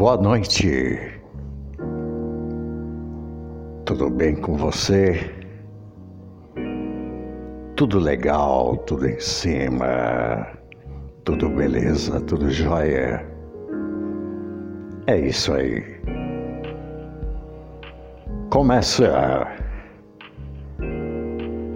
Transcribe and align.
Boa 0.00 0.16
noite. 0.16 0.98
Tudo 3.84 4.08
bem 4.08 4.34
com 4.34 4.56
você? 4.56 5.30
Tudo 7.76 7.98
legal, 7.98 8.78
tudo 8.86 9.06
em 9.06 9.20
cima, 9.20 10.48
tudo 11.22 11.50
beleza, 11.50 12.18
tudo 12.22 12.48
jóia. 12.48 13.30
É 15.06 15.18
isso 15.18 15.52
aí. 15.52 15.84
Começa 18.48 19.46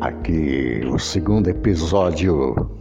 aqui 0.00 0.80
o 0.91 0.98
segundo 0.98 1.48
episódio 1.48 2.73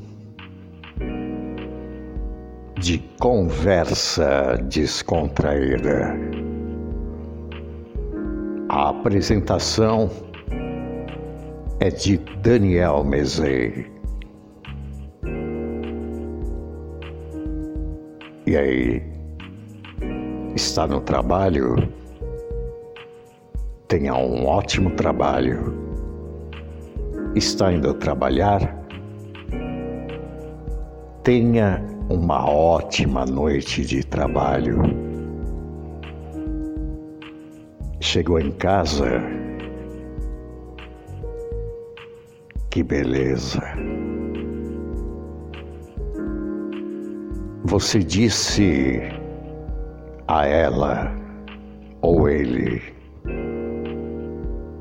de 2.83 2.97
conversa 3.17 4.57
descontraída. 4.63 6.17
A 8.67 8.89
apresentação 8.89 10.09
é 11.79 11.89
de 11.89 12.17
Daniel 12.41 13.05
Mezei. 13.05 13.89
E 18.45 18.57
aí, 18.57 19.01
está 20.53 20.85
no 20.85 20.99
trabalho? 20.99 21.77
Tenha 23.87 24.13
um 24.13 24.45
ótimo 24.45 24.91
trabalho. 24.91 25.73
Está 27.33 27.71
indo 27.71 27.93
trabalhar? 27.93 28.77
Tenha 31.23 31.92
uma 32.13 32.47
ótima 32.47 33.25
noite 33.25 33.83
de 33.83 34.03
trabalho. 34.03 34.77
Chegou 37.99 38.39
em 38.39 38.51
casa. 38.51 39.19
Que 42.69 42.83
beleza. 42.83 43.61
Você 47.65 47.99
disse 47.99 48.99
a 50.27 50.45
ela 50.45 51.11
ou 52.01 52.29
ele: 52.29 52.79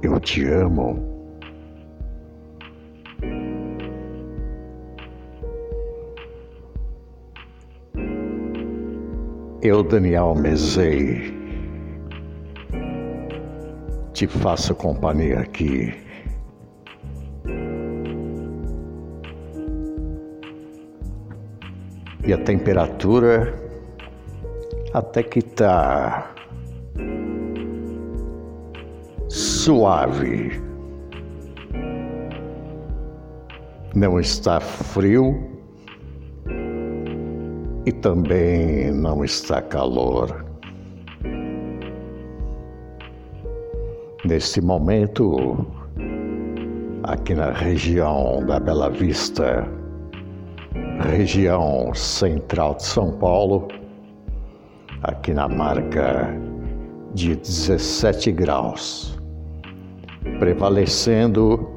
Eu 0.02 0.20
te 0.20 0.46
amo. 0.46 1.11
Eu, 9.64 9.84
Daniel 9.84 10.34
Mezei, 10.34 11.32
te 14.12 14.26
faço 14.26 14.74
companhia 14.74 15.38
aqui. 15.38 15.94
E 22.26 22.32
a 22.32 22.38
temperatura 22.38 23.54
até 24.92 25.22
que 25.22 25.40
tá 25.40 26.34
suave. 29.28 30.60
Não 33.94 34.18
está 34.18 34.58
frio 34.58 35.51
e 37.84 37.92
também 37.92 38.92
não 38.92 39.24
está 39.24 39.60
calor. 39.60 40.44
Neste 44.24 44.60
momento, 44.60 45.66
aqui 47.02 47.34
na 47.34 47.50
região 47.50 48.44
da 48.46 48.60
Bela 48.60 48.88
Vista, 48.88 49.68
região 51.00 51.92
central 51.92 52.76
de 52.76 52.84
São 52.84 53.10
Paulo, 53.18 53.66
aqui 55.02 55.34
na 55.34 55.48
marca 55.48 56.32
de 57.14 57.34
17 57.34 58.30
graus, 58.30 59.18
prevalecendo 60.38 61.68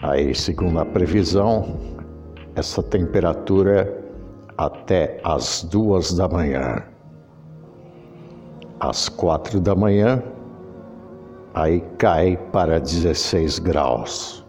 aí 0.00 0.32
segundo 0.32 0.78
a 0.78 0.84
previsão 0.84 1.91
essa 2.54 2.82
temperatura 2.82 4.02
até 4.56 5.20
as 5.24 5.64
duas 5.64 6.12
da 6.12 6.28
manhã. 6.28 6.82
Às 8.80 9.08
quatro 9.08 9.60
da 9.60 9.74
manhã, 9.74 10.22
aí 11.54 11.80
cai 11.98 12.36
para 12.52 12.80
16 12.80 13.58
graus. 13.60 14.44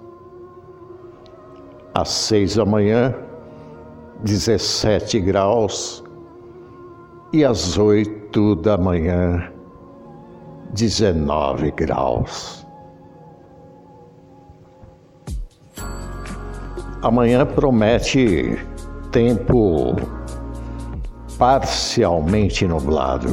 Às 1.94 2.09
seis 2.09 2.56
da 2.56 2.66
manhã, 2.66 3.14
17 4.24 5.20
graus. 5.20 6.03
E 7.31 7.44
às 7.44 7.78
oito 7.78 8.56
da 8.56 8.78
manhã, 8.78 9.52
19 10.74 11.72
graus. 11.72 12.62
Amanhã 17.03 17.46
promete 17.46 18.58
tempo 19.12 19.94
parcialmente 21.38 22.66
nublado. 22.66 23.28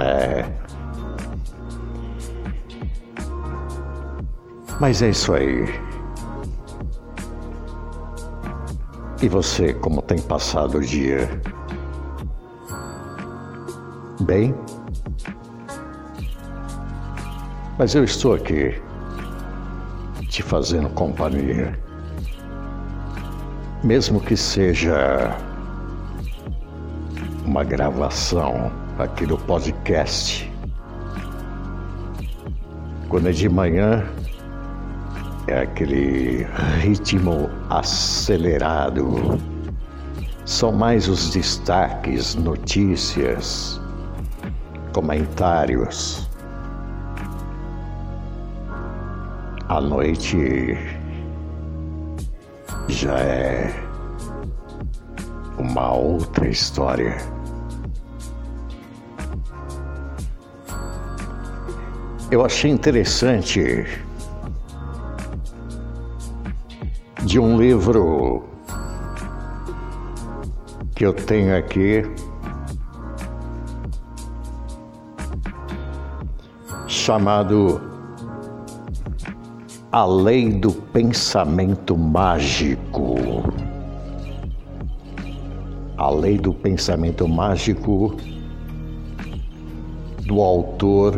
É. 0.00 0.44
Mas 4.80 5.00
é 5.00 5.10
isso 5.10 5.32
aí. 5.32 5.64
E 9.22 9.28
você, 9.28 9.72
como 9.74 10.02
tem 10.02 10.18
passado 10.18 10.78
o 10.78 10.80
dia? 10.80 11.40
Bem? 14.22 14.52
Mas 17.78 17.94
eu 17.94 18.02
estou 18.02 18.34
aqui 18.34 18.82
te 20.34 20.42
fazendo 20.42 20.88
companhia. 20.90 21.78
Mesmo 23.84 24.20
que 24.20 24.36
seja 24.36 25.36
uma 27.46 27.62
gravação 27.62 28.72
aqui 28.98 29.26
do 29.26 29.38
podcast. 29.38 30.50
Quando 33.08 33.28
é 33.28 33.30
de 33.30 33.48
manhã, 33.48 34.04
é 35.46 35.60
aquele 35.60 36.44
ritmo 36.80 37.48
acelerado. 37.70 39.38
São 40.44 40.72
mais 40.72 41.08
os 41.08 41.30
destaques, 41.30 42.34
notícias, 42.34 43.80
comentários. 44.92 46.28
A 49.74 49.80
noite 49.80 50.78
já 52.86 53.18
é 53.18 53.74
uma 55.58 55.92
outra 55.92 56.48
história. 56.48 57.16
Eu 62.30 62.44
achei 62.44 62.70
interessante 62.70 63.84
de 67.24 67.40
um 67.40 67.58
livro 67.60 68.44
que 70.94 71.04
eu 71.04 71.12
tenho 71.12 71.58
aqui 71.58 72.04
chamado 76.86 77.93
a 79.94 80.04
lei 80.04 80.50
do 80.50 80.72
pensamento 80.72 81.96
mágico. 81.96 83.14
A 85.96 86.10
lei 86.10 86.36
do 86.36 86.52
pensamento 86.52 87.28
mágico 87.28 88.16
do 90.26 90.40
autor 90.40 91.14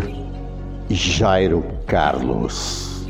Jairo 0.91 1.65
Carlos. 1.87 3.09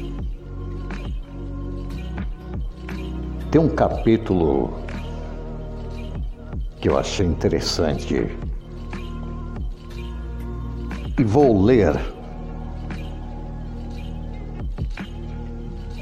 Tem 3.51 3.61
um 3.61 3.71
capítulo 3.71 4.73
que 6.81 6.89
eu 6.89 6.97
achei 6.97 7.27
interessante 7.27 8.39
e 11.19 11.25
vou 11.25 11.61
ler 11.61 12.16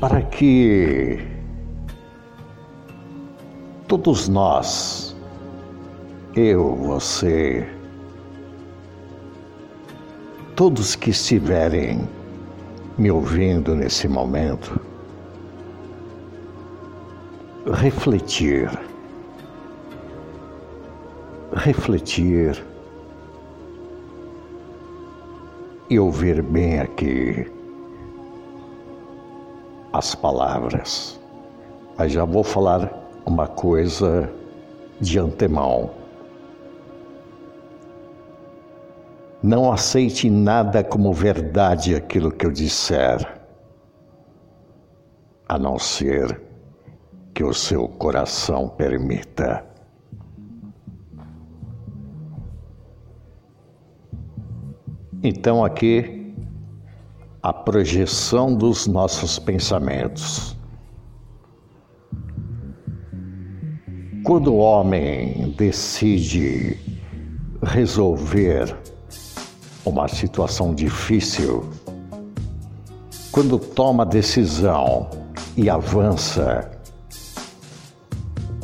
para 0.05 0.21
que 0.21 1.19
Todos 3.89 4.29
nós, 4.29 5.17
eu, 6.37 6.75
você, 6.75 7.67
todos 10.55 10.95
que 10.95 11.09
estiverem 11.09 12.07
me 12.99 13.11
ouvindo 13.11 13.75
nesse 13.75 14.07
momento, 14.07 14.79
refletir, 17.73 18.71
refletir 21.55 22.63
e 25.89 25.99
ouvir 25.99 26.43
bem 26.43 26.81
aqui 26.81 27.54
as 29.95 30.13
palavras. 30.13 31.21
Mas 31.97 32.11
já 32.11 32.25
vou 32.25 32.43
falar 32.43 32.93
uma 33.25 33.47
coisa 33.47 34.29
de 35.01 35.21
antemão. 35.21 35.91
Não 39.41 39.73
aceite 39.73 40.29
nada 40.29 40.83
como 40.83 41.13
verdade 41.13 41.95
aquilo 41.95 42.33
que 42.33 42.45
eu 42.45 42.51
disser, 42.51 43.41
a 45.49 45.59
não 45.59 45.79
ser 45.79 46.43
que 47.33 47.45
o 47.45 47.55
seu 47.55 47.87
coração 47.87 48.69
permita. 48.69 49.65
Então, 55.23 55.65
aqui, 55.65 56.24
a 57.45 57.53
projeção 57.53 58.55
dos 58.55 58.87
nossos 58.87 59.39
pensamentos. 59.39 60.57
Quando 64.25 64.55
o 64.55 64.57
homem 64.57 65.55
decide 65.55 66.79
resolver 67.63 68.75
uma 69.85 70.09
situação 70.09 70.75
difícil, 70.75 71.69
quando 73.31 73.59
toma 73.59 74.07
decisão 74.07 75.11
e 75.55 75.69
avança, 75.69 76.71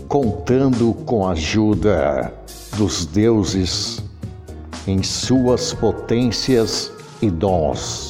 contando 0.09 0.94
com 1.05 1.29
a 1.29 1.32
ajuda 1.32 2.32
dos 2.79 3.05
deuses 3.05 4.03
em 4.87 5.03
suas 5.03 5.75
potências 5.75 6.91
e 7.21 7.31
dons, 7.31 8.09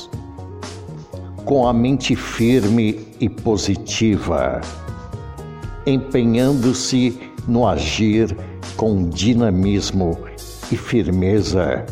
com 1.50 1.66
a 1.66 1.72
mente 1.72 2.14
firme 2.14 3.04
e 3.18 3.28
positiva, 3.28 4.60
empenhando-se 5.84 7.18
no 7.48 7.66
agir 7.66 8.36
com 8.76 9.08
dinamismo 9.08 10.16
e 10.70 10.76
firmeza, 10.76 11.84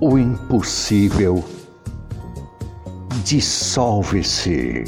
o 0.00 0.16
impossível 0.16 1.42
dissolve-se. 3.24 4.84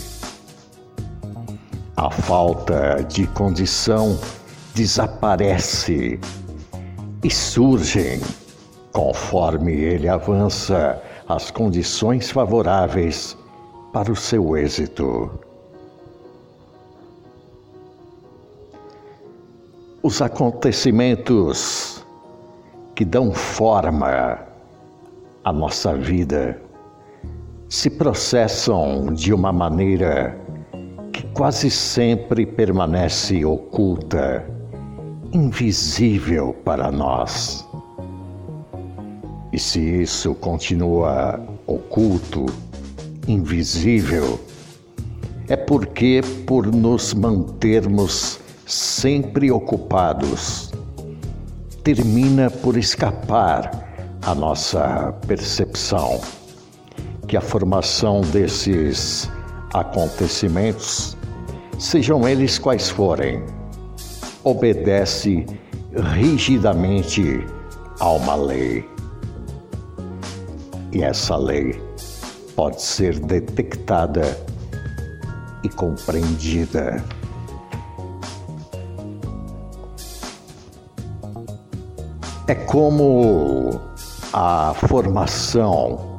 A 1.96 2.12
falta 2.12 3.04
de 3.08 3.26
condição 3.26 4.16
desaparece 4.72 6.20
e 7.24 7.28
surgem, 7.28 8.20
conforme 8.92 9.72
ele 9.72 10.08
avança, 10.08 11.02
as 11.32 11.50
condições 11.50 12.30
favoráveis 12.30 13.36
para 13.92 14.10
o 14.10 14.16
seu 14.16 14.56
êxito. 14.56 15.30
Os 20.02 20.20
acontecimentos 20.20 22.04
que 22.94 23.04
dão 23.04 23.32
forma 23.32 24.40
à 25.44 25.52
nossa 25.52 25.94
vida 25.94 26.60
se 27.68 27.88
processam 27.88 29.12
de 29.12 29.32
uma 29.32 29.52
maneira 29.52 30.36
que 31.12 31.22
quase 31.28 31.70
sempre 31.70 32.44
permanece 32.44 33.44
oculta 33.44 34.44
invisível 35.32 36.54
para 36.64 36.90
nós. 36.90 37.69
E 39.52 39.58
se 39.58 39.80
isso 40.02 40.34
continua 40.34 41.40
oculto, 41.66 42.46
invisível, 43.26 44.40
é 45.48 45.56
porque, 45.56 46.20
por 46.46 46.66
nos 46.66 47.12
mantermos 47.12 48.38
sempre 48.66 49.50
ocupados, 49.50 50.70
termina 51.82 52.48
por 52.50 52.76
escapar 52.76 54.18
a 54.22 54.34
nossa 54.34 55.12
percepção 55.26 56.20
que 57.26 57.36
a 57.36 57.40
formação 57.40 58.20
desses 58.20 59.30
acontecimentos, 59.72 61.16
sejam 61.78 62.28
eles 62.28 62.58
quais 62.58 62.90
forem, 62.90 63.42
obedece 64.44 65.46
rigidamente 66.14 67.44
a 67.98 68.10
uma 68.10 68.34
lei. 68.34 68.84
E 70.92 71.02
essa 71.02 71.36
lei 71.36 71.80
pode 72.56 72.82
ser 72.82 73.18
detectada 73.18 74.36
e 75.62 75.68
compreendida. 75.68 77.04
É 82.46 82.54
como 82.54 83.80
a 84.32 84.74
formação 84.74 86.18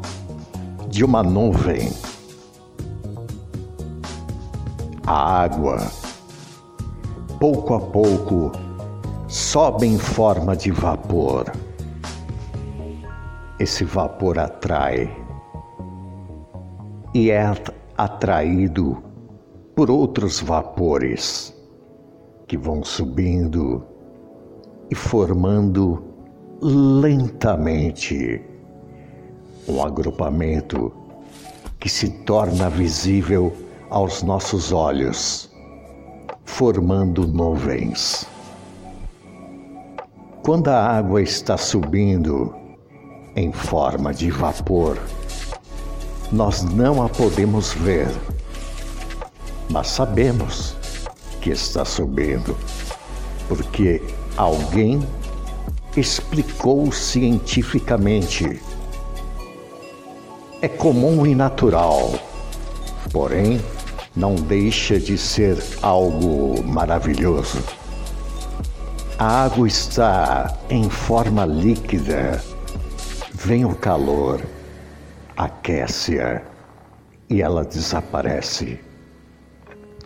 de 0.88 1.04
uma 1.04 1.22
nuvem. 1.22 1.92
A 5.06 5.42
água 5.44 5.92
pouco 7.42 7.74
a 7.74 7.80
pouco, 7.80 8.52
sobe 9.28 9.88
em 9.88 9.98
forma 9.98 10.56
de 10.56 10.70
vapor. 10.70 11.52
Esse 13.62 13.86
vapor 13.86 14.40
atrai 14.40 15.08
e 17.14 17.30
é 17.30 17.44
atraído 17.96 19.04
por 19.76 19.92
outros 19.92 20.40
vapores 20.40 21.56
que 22.48 22.58
vão 22.58 22.84
subindo 22.84 23.86
e 24.90 24.96
formando 24.96 26.04
lentamente 26.60 28.42
um 29.68 29.84
agrupamento 29.84 30.92
que 31.80 31.88
se 31.88 32.10
torna 32.24 32.68
visível 32.68 33.54
aos 33.92 34.24
nossos 34.24 34.72
olhos 34.72 35.52
formando 36.46 37.28
nuvens. 37.28 38.26
Quando 40.44 40.70
a 40.70 40.84
água 40.84 41.22
está 41.22 41.56
subindo 41.58 42.60
em 43.36 43.52
forma 43.52 44.14
de 44.14 44.30
vapor, 44.30 44.98
nós 46.32 46.62
não 46.64 47.04
a 47.04 47.10
podemos 47.10 47.74
ver, 47.74 48.10
mas 49.70 49.88
sabemos 49.88 50.76
que 51.42 51.50
está 51.50 51.84
subindo, 51.84 52.58
porque 53.48 54.02
alguém 54.38 55.02
explicou 55.96 56.92
cientificamente. 56.92 58.62
É 60.62 60.68
comum 60.68 61.26
e 61.26 61.34
natural, 61.34 62.14
porém, 63.12 63.60
não 64.16 64.36
deixa 64.36 65.00
de 65.00 65.18
ser 65.18 65.58
algo 65.82 66.64
maravilhoso. 66.64 67.64
A 69.18 69.44
água 69.44 69.68
está 69.68 70.58
em 70.70 70.90
forma 70.90 71.46
líquida. 71.46 72.42
Vem 73.44 73.66
o 73.66 73.74
calor, 73.76 74.40
aquece-a 75.36 76.42
e 77.30 77.42
ela 77.42 77.64
desaparece. 77.64 78.80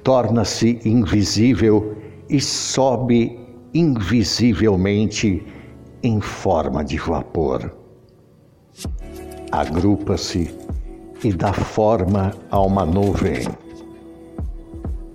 Torna-se 0.03 0.79
invisível 0.85 1.97
e 2.29 2.39
sobe 2.39 3.37
invisivelmente 3.73 5.45
em 6.01 6.21
forma 6.21 6.83
de 6.83 6.97
vapor. 6.97 7.75
Agrupa-se 9.51 10.55
e 11.23 11.33
dá 11.33 11.51
forma 11.51 12.33
a 12.49 12.61
uma 12.61 12.85
nuvem 12.85 13.47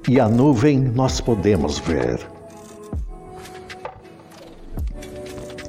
e 0.09 0.19
a 0.19 0.29
nuvem 0.29 0.79
nós 0.79 1.21
podemos 1.21 1.79
ver. 1.79 2.21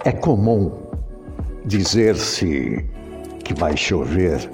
É 0.03 0.12
comum 0.12 0.81
dizer-se 1.65 2.86
que 3.44 3.53
vai 3.53 3.75
chover, 3.77 4.50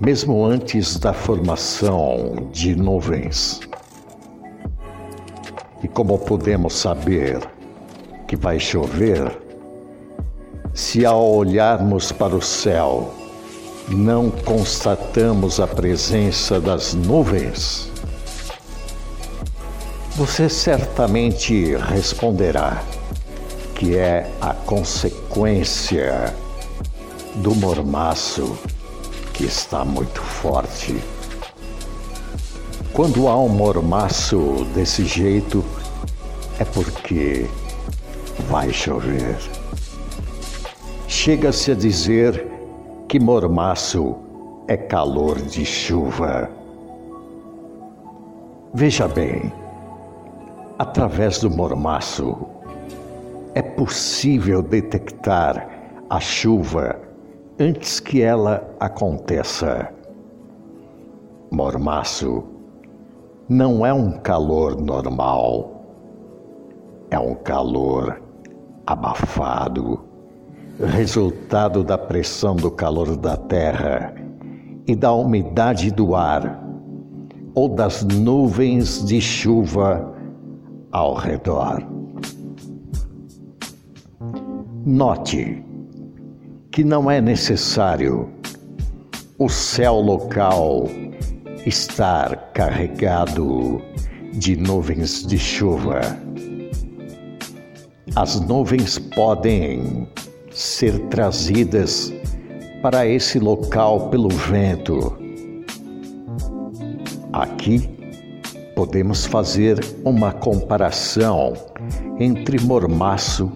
mesmo 0.00 0.44
antes 0.44 0.98
da 0.98 1.12
formação 1.12 2.48
de 2.52 2.74
nuvens. 2.74 3.60
E 5.82 5.88
como 5.88 6.18
podemos 6.18 6.74
saber 6.74 7.40
que 8.26 8.36
vai 8.36 8.58
chover? 8.58 9.36
Se 10.74 11.04
ao 11.04 11.34
olharmos 11.34 12.12
para 12.12 12.34
o 12.34 12.42
céu 12.42 13.14
não 13.88 14.30
constatamos 14.30 15.58
a 15.58 15.66
presença 15.66 16.60
das 16.60 16.94
nuvens, 16.94 17.90
você 20.14 20.48
certamente 20.48 21.74
responderá 21.76 22.82
que 23.80 23.96
é 23.96 24.30
a 24.42 24.52
consequência 24.52 26.34
do 27.36 27.54
mormaço 27.54 28.58
que 29.32 29.44
está 29.44 29.86
muito 29.86 30.20
forte. 30.20 31.02
Quando 32.92 33.26
há 33.26 33.34
um 33.38 33.48
mormaço 33.48 34.66
desse 34.74 35.06
jeito, 35.06 35.64
é 36.58 36.64
porque 36.66 37.46
vai 38.50 38.70
chover. 38.70 39.38
Chega-se 41.08 41.72
a 41.72 41.74
dizer 41.74 42.46
que 43.08 43.18
mormaço 43.18 44.14
é 44.68 44.76
calor 44.76 45.40
de 45.40 45.64
chuva. 45.64 46.50
Veja 48.74 49.08
bem, 49.08 49.50
através 50.78 51.38
do 51.38 51.48
mormaço 51.48 52.59
possível 53.80 54.60
detectar 54.60 55.66
a 56.10 56.20
chuva 56.20 57.00
antes 57.58 57.98
que 57.98 58.20
ela 58.20 58.62
aconteça. 58.78 59.88
Mormaço 61.50 62.44
não 63.48 63.86
é 63.86 63.90
um 63.90 64.18
calor 64.18 64.78
normal, 64.78 65.82
é 67.10 67.18
um 67.18 67.34
calor 67.36 68.20
abafado, 68.86 70.04
resultado 70.78 71.82
da 71.82 71.96
pressão 71.96 72.54
do 72.54 72.70
calor 72.70 73.16
da 73.16 73.38
terra 73.38 74.14
e 74.86 74.94
da 74.94 75.10
umidade 75.10 75.90
do 75.90 76.14
ar 76.14 76.62
ou 77.54 77.66
das 77.66 78.02
nuvens 78.02 79.02
de 79.06 79.22
chuva 79.22 80.14
ao 80.92 81.14
redor. 81.14 81.89
Note 84.86 85.62
que 86.72 86.82
não 86.82 87.10
é 87.10 87.20
necessário 87.20 88.30
o 89.38 89.46
céu 89.48 89.96
local 89.96 90.88
estar 91.66 92.50
carregado 92.54 93.82
de 94.32 94.56
nuvens 94.56 95.26
de 95.26 95.38
chuva. 95.38 96.00
As 98.16 98.40
nuvens 98.40 98.98
podem 98.98 100.08
ser 100.50 100.98
trazidas 101.08 102.12
para 102.80 103.06
esse 103.06 103.38
local 103.38 104.08
pelo 104.08 104.30
vento. 104.30 105.18
Aqui 107.32 107.86
podemos 108.74 109.26
fazer 109.26 109.78
uma 110.04 110.32
comparação 110.32 111.52
entre 112.18 112.58
mormaço, 112.60 113.52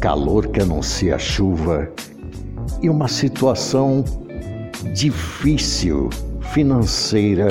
calor 0.00 0.48
que 0.48 0.60
anuncia 0.60 1.18
chuva, 1.18 1.90
e 2.82 2.90
uma 2.90 3.08
situação 3.08 4.04
difícil 4.92 6.10
financeira 6.52 7.48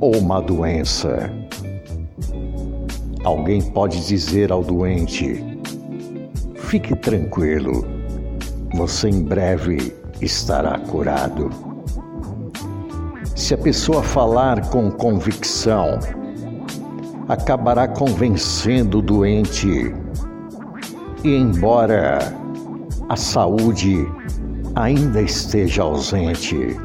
ou 0.00 0.16
uma 0.16 0.40
doença. 0.40 1.30
Alguém 3.24 3.62
pode 3.62 4.06
dizer 4.06 4.50
ao 4.50 4.62
doente: 4.62 5.44
fique 6.56 6.94
tranquilo, 6.96 7.86
você 8.74 9.08
em 9.08 9.22
breve 9.22 9.94
estará 10.20 10.78
curado. 10.78 11.50
Se 13.36 13.54
a 13.54 13.58
pessoa 13.58 14.02
falar 14.02 14.68
com 14.70 14.90
convicção, 14.90 15.98
acabará 17.28 17.88
convencendo 17.88 18.98
o 18.98 19.02
doente. 19.02 19.94
E 21.24 21.36
embora 21.36 22.18
a 23.08 23.16
saúde 23.16 24.04
ainda 24.74 25.22
esteja 25.22 25.84
ausente, 25.84 26.76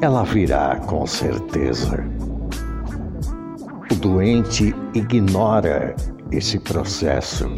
ela 0.00 0.22
virá 0.22 0.76
com 0.86 1.04
certeza. 1.08 2.04
O 3.90 3.94
doente 3.96 4.72
ignora 4.94 5.96
esse 6.30 6.60
processo, 6.60 7.50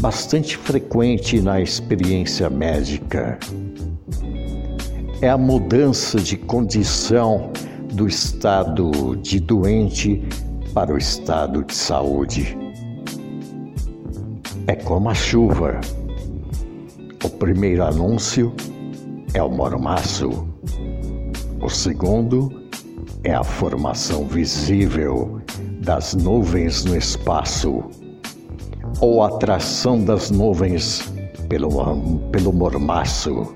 bastante 0.00 0.56
frequente 0.56 1.40
na 1.40 1.60
experiência 1.60 2.50
médica. 2.50 3.38
É 5.22 5.28
a 5.28 5.38
mudança 5.38 6.18
de 6.18 6.36
condição 6.36 7.52
do 7.92 8.08
estado 8.08 9.14
de 9.16 9.38
doente 9.38 10.26
para 10.74 10.92
o 10.92 10.98
estado 10.98 11.62
de 11.62 11.74
saúde. 11.74 12.59
É 14.70 14.76
como 14.76 15.08
a 15.08 15.14
chuva. 15.14 15.80
O 17.24 17.28
primeiro 17.28 17.82
anúncio 17.82 18.54
é 19.34 19.42
o 19.42 19.50
mormaço. 19.50 20.46
O 21.60 21.68
segundo 21.68 22.48
é 23.24 23.34
a 23.34 23.42
formação 23.42 24.28
visível 24.28 25.40
das 25.80 26.14
nuvens 26.14 26.84
no 26.84 26.96
espaço, 26.96 27.82
ou 29.00 29.24
atração 29.24 30.04
das 30.04 30.30
nuvens 30.30 31.02
pelo, 31.48 31.68
pelo 32.30 32.52
mormaço, 32.52 33.52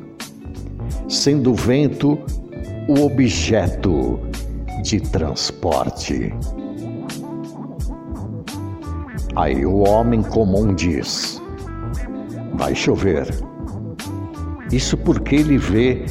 sendo 1.09 1.53
o 1.53 1.55
vento 1.55 2.19
o 2.89 3.05
objeto 3.05 4.19
de 4.83 4.99
transporte. 4.99 6.35
Aí 9.37 9.67
o 9.67 9.79
homem 9.79 10.23
comum 10.23 10.75
diz: 10.75 11.43
vai 12.55 12.75
chover. 12.75 13.27
Isso 14.71 14.97
porque 14.97 15.37
ele 15.37 15.59
vê 15.59 16.05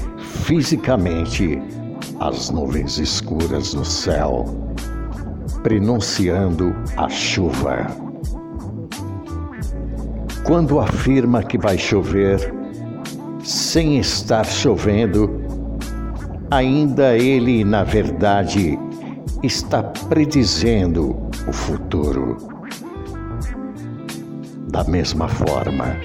fisicamente 0.46 1.62
as 2.20 2.50
nuvens 2.50 2.98
escuras 2.98 3.74
no 3.74 3.86
céu, 3.86 4.46
prenunciando 5.62 6.76
a 6.98 7.10
chuva. 7.10 7.88
Quando 10.46 10.80
afirma 10.80 11.42
que 11.42 11.58
vai 11.58 11.78
chover, 11.78 12.54
sem 13.44 13.98
estar 14.00 14.46
chovendo, 14.46 15.42
ainda 16.52 17.18
ele, 17.18 17.64
na 17.64 17.84
verdade, 17.84 18.78
está 19.42 19.82
predizendo 19.84 21.16
o 21.48 21.54
futuro. 21.54 22.53
Da 24.74 24.84
mesma 24.86 25.30
forma, 25.30 25.96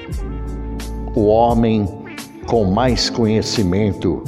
o 1.14 1.24
homem 1.24 1.88
com 2.46 2.66
mais 2.66 3.08
conhecimento 3.08 4.22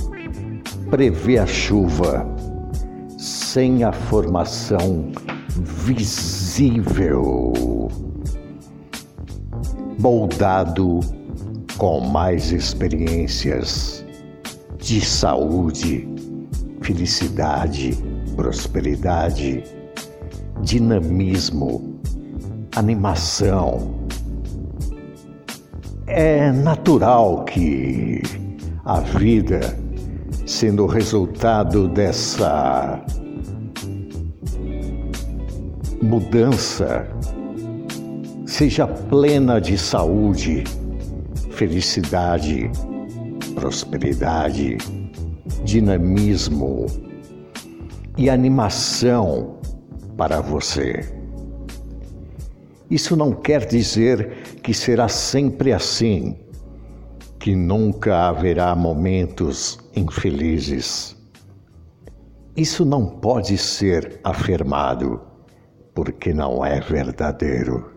prevê 0.89 1.37
a 1.37 1.45
chuva 1.45 2.27
sem 3.19 3.85
a 3.85 3.93
formação 3.93 5.13
visível, 5.85 7.53
moldado 9.99 11.01
com 11.77 12.01
mais 12.01 12.51
experiências 12.51 14.03
de 14.79 15.03
saúde, 15.03 16.09
felicidade, 16.81 17.95
prosperidade, 18.35 19.63
dinamismo, 20.63 22.01
animação. 22.75 24.00
É 26.13 26.51
natural 26.51 27.45
que 27.45 28.21
a 28.85 28.99
vida 28.99 29.61
sendo 30.45 30.85
resultado 30.87 31.87
dessa 31.87 33.01
mudança, 36.03 37.07
seja 38.45 38.89
plena 38.89 39.61
de 39.61 39.79
saúde, 39.79 40.65
felicidade, 41.53 42.69
prosperidade, 43.55 44.79
dinamismo 45.63 46.87
e 48.19 48.29
animação 48.29 49.61
para 50.17 50.41
você. 50.41 51.09
Isso 52.91 53.15
não 53.15 53.31
quer 53.31 53.65
dizer 53.65 54.50
que 54.63 54.75
será 54.75 55.09
sempre 55.09 55.73
assim 55.73 56.37
que 57.39 57.57
nunca 57.57 58.29
haverá 58.29 58.75
momentos 58.77 59.79
infelizes. 59.97 61.17
Isso 62.55 62.85
não 62.85 63.07
pode 63.07 63.57
ser 63.57 64.21
afirmado, 64.23 65.21
porque 65.95 66.35
não 66.35 66.65
é 66.65 66.81
verdadeiro. 66.81 67.91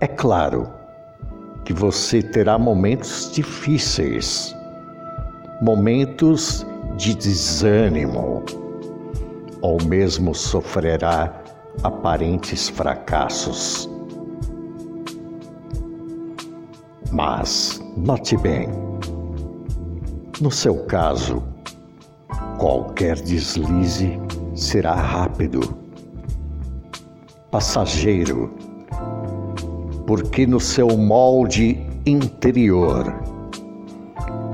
É 0.00 0.08
claro 0.08 0.68
que 1.64 1.72
você 1.72 2.20
terá 2.20 2.58
momentos 2.58 3.30
difíceis, 3.32 4.54
momentos 5.62 6.66
de 6.96 7.14
desânimo, 7.14 8.44
ou 9.62 9.82
mesmo 9.84 10.34
sofrerá 10.34 11.40
aparentes 11.82 12.68
fracassos. 12.68 13.93
Mas, 17.14 17.80
note 17.96 18.36
bem, 18.36 18.68
no 20.40 20.50
seu 20.50 20.84
caso, 20.86 21.44
qualquer 22.58 23.14
deslize 23.20 24.18
será 24.56 24.96
rápido, 24.96 25.60
passageiro, 27.52 28.52
porque 30.08 30.44
no 30.44 30.58
seu 30.58 30.88
molde 30.96 31.86
interior 32.04 33.14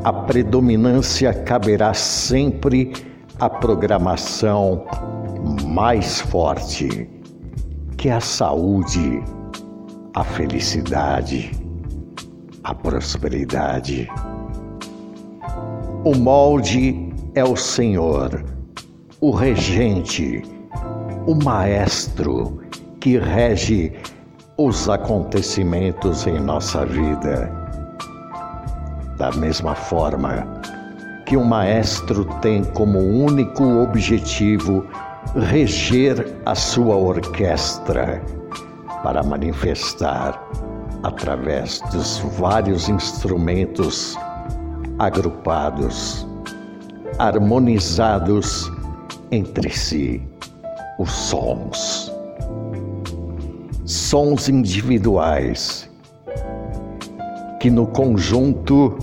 a 0.05 0.13
predominância 0.13 1.33
caberá 1.33 1.95
sempre 1.95 2.93
à 3.39 3.49
programação 3.49 4.85
mais 5.67 6.21
forte, 6.21 7.09
que 7.97 8.11
é 8.11 8.13
a 8.13 8.21
saúde, 8.21 9.23
a 10.15 10.23
felicidade, 10.23 11.60
a 12.65 12.75
prosperidade. 12.75 14.09
O 16.05 16.15
molde 16.15 17.13
é 17.35 17.45
o 17.45 17.57
Senhor, 17.57 18.45
o 19.21 19.31
regente, 19.31 20.43
o 21.27 21.35
maestro 21.35 22.61
que 23.01 23.19
rege 23.19 23.93
os 24.57 24.89
acontecimentos 24.89 26.27
em 26.27 26.39
nossa 26.39 26.85
vida. 26.85 27.51
Da 29.17 29.31
mesma 29.33 29.75
forma 29.75 30.47
que 31.27 31.37
o 31.37 31.45
maestro 31.45 32.25
tem 32.41 32.65
como 32.65 32.99
único 32.99 33.65
objetivo 33.83 34.87
reger 35.37 36.35
a 36.45 36.55
sua 36.55 36.97
orquestra 36.97 38.21
para 39.03 39.23
manifestar 39.23 40.43
através 41.03 41.81
dos 41.93 42.19
vários 42.39 42.89
instrumentos 42.89 44.17
agrupados, 44.99 46.27
harmonizados 47.19 48.71
entre 49.31 49.71
si, 49.71 50.23
os 50.99 51.11
sons. 51.11 52.13
Sons 53.85 54.49
individuais 54.49 55.89
que 57.61 57.71
no 57.71 57.87
conjunto 57.87 58.97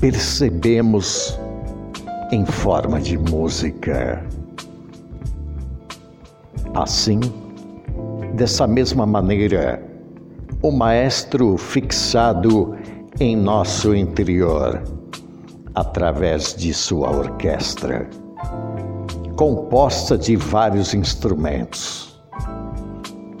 percebemos 0.00 1.38
em 2.30 2.44
forma 2.44 3.00
de 3.00 3.16
música. 3.16 4.24
Assim, 6.74 7.20
dessa 8.34 8.66
mesma 8.66 9.06
maneira, 9.06 9.82
o 10.62 10.72
Maestro 10.72 11.56
fixado 11.56 12.74
em 13.20 13.36
nosso 13.36 13.94
interior, 13.94 14.82
através 15.74 16.54
de 16.54 16.72
sua 16.72 17.10
orquestra, 17.10 18.08
composta 19.36 20.16
de 20.16 20.34
vários 20.36 20.94
instrumentos, 20.94 22.20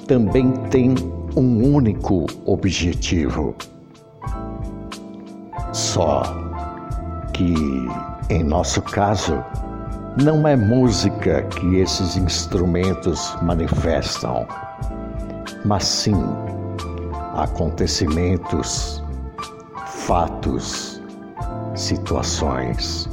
também 0.06 0.52
tem 0.70 0.94
um 1.36 1.74
único 1.74 2.26
objetivo. 2.44 3.54
Só 5.72 6.22
que, 7.32 7.54
em 8.30 8.44
nosso 8.44 8.80
caso, 8.82 9.42
não 10.22 10.46
é 10.46 10.54
música 10.54 11.42
que 11.42 11.76
esses 11.76 12.16
instrumentos 12.16 13.36
manifestam, 13.42 14.46
mas 15.64 15.84
sim 15.84 16.14
acontecimentos, 17.36 19.02
fatos, 20.06 21.00
situações. 21.74 23.08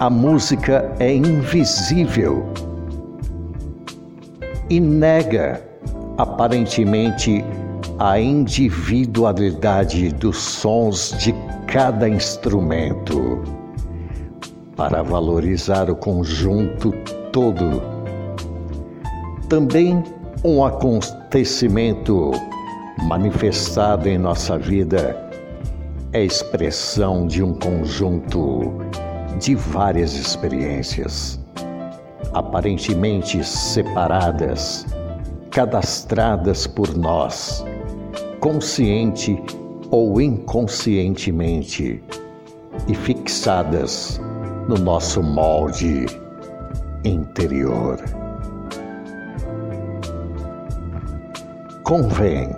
A 0.00 0.10
música 0.10 0.92
é 0.98 1.14
invisível 1.14 2.46
e 4.70 4.80
nega 4.80 5.62
aparentemente 6.18 7.44
a 7.98 8.18
individualidade 8.18 10.10
dos 10.14 10.36
sons 10.36 11.14
de 11.18 11.34
cada 11.66 12.08
instrumento 12.08 13.42
para 14.76 15.02
valorizar 15.02 15.90
o 15.90 15.96
conjunto 15.96 16.92
todo. 17.32 17.82
Também 19.48 20.02
um 20.44 20.62
acontecimento 21.28 22.30
manifestado 23.02 24.08
em 24.08 24.16
nossa 24.16 24.56
vida 24.56 25.14
é 26.14 26.24
expressão 26.24 27.26
de 27.26 27.42
um 27.42 27.52
conjunto 27.52 28.72
de 29.38 29.54
várias 29.54 30.14
experiências, 30.14 31.38
aparentemente 32.32 33.44
separadas, 33.44 34.86
cadastradas 35.50 36.66
por 36.66 36.96
nós, 36.96 37.62
consciente 38.40 39.38
ou 39.90 40.22
inconscientemente, 40.22 42.02
e 42.86 42.94
fixadas 42.94 44.18
no 44.66 44.76
nosso 44.76 45.22
molde 45.22 46.06
interior. 47.04 48.17
Convém 51.88 52.54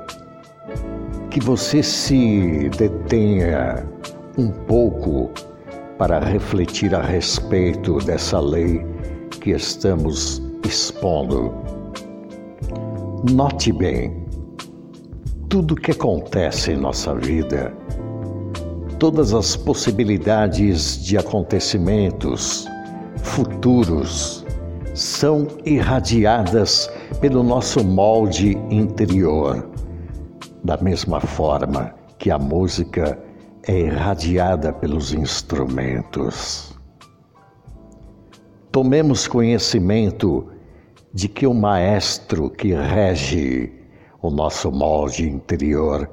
que 1.31 1.39
você 1.39 1.85
se 1.85 2.69
detenha 2.77 3.87
um 4.37 4.51
pouco 4.51 5.31
para 5.97 6.19
refletir 6.19 6.93
a 6.93 7.01
respeito 7.01 7.99
dessa 7.99 8.41
lei 8.41 8.85
que 9.41 9.53
estamos 9.53 10.43
expondo. 10.67 11.55
Note 13.31 13.73
bem, 13.73 14.27
tudo 15.49 15.77
que 15.77 15.93
acontece 15.93 16.73
em 16.73 16.77
nossa 16.77 17.15
vida 17.15 17.73
todas 18.99 19.33
as 19.33 19.55
possibilidades 19.55 21.03
de 21.03 21.17
acontecimentos 21.17 22.67
futuros 23.23 24.40
são 24.95 25.47
irradiadas 25.65 26.91
pelo 27.21 27.43
nosso 27.43 27.85
molde 27.85 28.57
interior, 28.71 29.69
da 30.65 30.77
mesma 30.77 31.21
forma 31.21 31.95
que 32.19 32.31
a 32.31 32.39
música 32.39 33.19
é 33.67 33.81
irradiada 33.81 34.73
pelos 34.73 35.13
instrumentos. 35.13 36.75
Tomemos 38.73 39.27
conhecimento 39.27 40.47
de 41.13 41.29
que 41.29 41.47
o 41.47 41.55
maestro 41.55 42.51
que 42.51 42.73
rege 42.73 43.73
o 44.23 44.31
nosso 44.31 44.71
molde 44.71 45.29
interior 45.29 46.09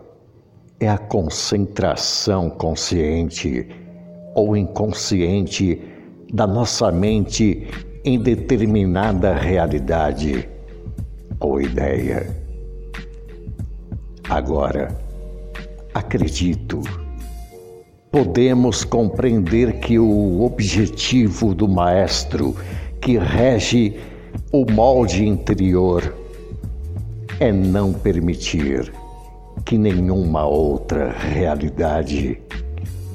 é 0.80 0.88
a 0.88 0.98
concentração 0.98 2.50
consciente 2.50 3.68
ou 4.34 4.56
inconsciente 4.56 5.82
da 6.32 6.46
nossa 6.46 6.92
mente 6.92 7.68
em 8.08 8.18
determinada 8.18 9.34
realidade 9.34 10.48
ou 11.42 11.60
ideia. 11.60 12.34
Agora, 14.30 14.98
acredito, 15.94 16.80
podemos 18.10 18.86
compreender 18.86 19.82
que 19.82 20.00
o 20.00 20.42
objetivo 20.42 21.54
do 21.54 21.68
Maestro 21.68 22.56
que 23.02 23.18
rege 23.18 24.00
o 24.54 24.66
molde 24.72 25.28
interior 25.28 26.16
é 27.42 27.52
não 27.52 27.92
permitir 27.92 28.90
que 29.66 29.78
nenhuma 29.78 30.46
outra 30.46 31.12
realidade 31.12 32.42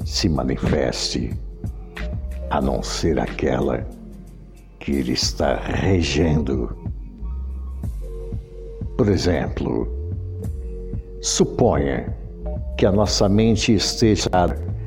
se 0.05 0.29
manifeste 0.29 1.33
a 2.51 2.61
não 2.61 2.83
ser 2.83 3.19
aquela 3.19 3.87
que 4.83 4.91
ele 4.91 5.13
está 5.13 5.55
regendo. 5.65 6.77
Por 8.97 9.09
exemplo, 9.09 9.87
suponha 11.21 12.17
que 12.77 12.85
a 12.85 12.91
nossa 12.91 13.29
mente 13.29 13.75
esteja 13.75 14.29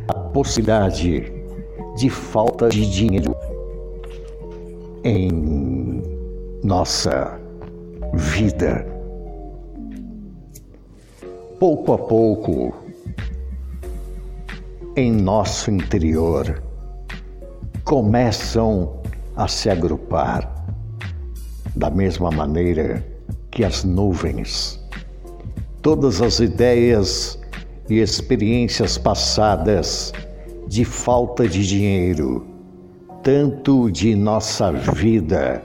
a 0.09 0.13
possibilidade 0.33 1.31
de 1.95 2.09
falta 2.09 2.67
de 2.67 2.91
dinheiro 2.91 3.33
em 5.05 6.03
nossa 6.61 7.39
vida. 8.13 8.85
Pouco 11.57 11.93
a 11.93 11.97
pouco, 11.97 12.73
em 14.97 15.09
nosso 15.09 15.71
interior, 15.71 16.61
começam 17.85 19.04
a 19.35 19.47
se 19.47 19.69
agrupar 19.69 20.65
da 21.75 21.89
mesma 21.89 22.31
maneira 22.31 23.05
que 23.51 23.63
as 23.63 23.83
nuvens. 23.83 24.79
Todas 25.81 26.21
as 26.21 26.39
ideias 26.39 27.39
e 27.89 27.99
experiências 27.99 28.97
passadas 28.97 30.13
de 30.67 30.83
falta 30.83 31.47
de 31.47 31.67
dinheiro, 31.67 32.47
tanto 33.21 33.91
de 33.91 34.15
nossa 34.15 34.71
vida 34.71 35.61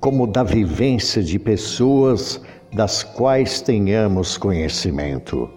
como 0.00 0.26
da 0.26 0.42
vivência 0.42 1.22
de 1.22 1.38
pessoas 1.38 2.40
das 2.72 3.02
quais 3.02 3.60
tenhamos 3.60 4.38
conhecimento. 4.38 5.50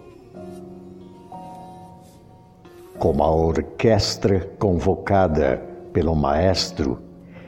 Como 2.98 3.22
a 3.22 3.30
orquestra 3.30 4.40
convocada 4.58 5.62
pelo 5.92 6.14
maestro 6.14 7.03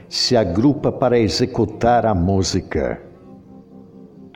se 0.09 0.37
agrupa 0.37 0.91
para 0.91 1.19
executar 1.19 2.05
a 2.05 2.15
música, 2.15 3.01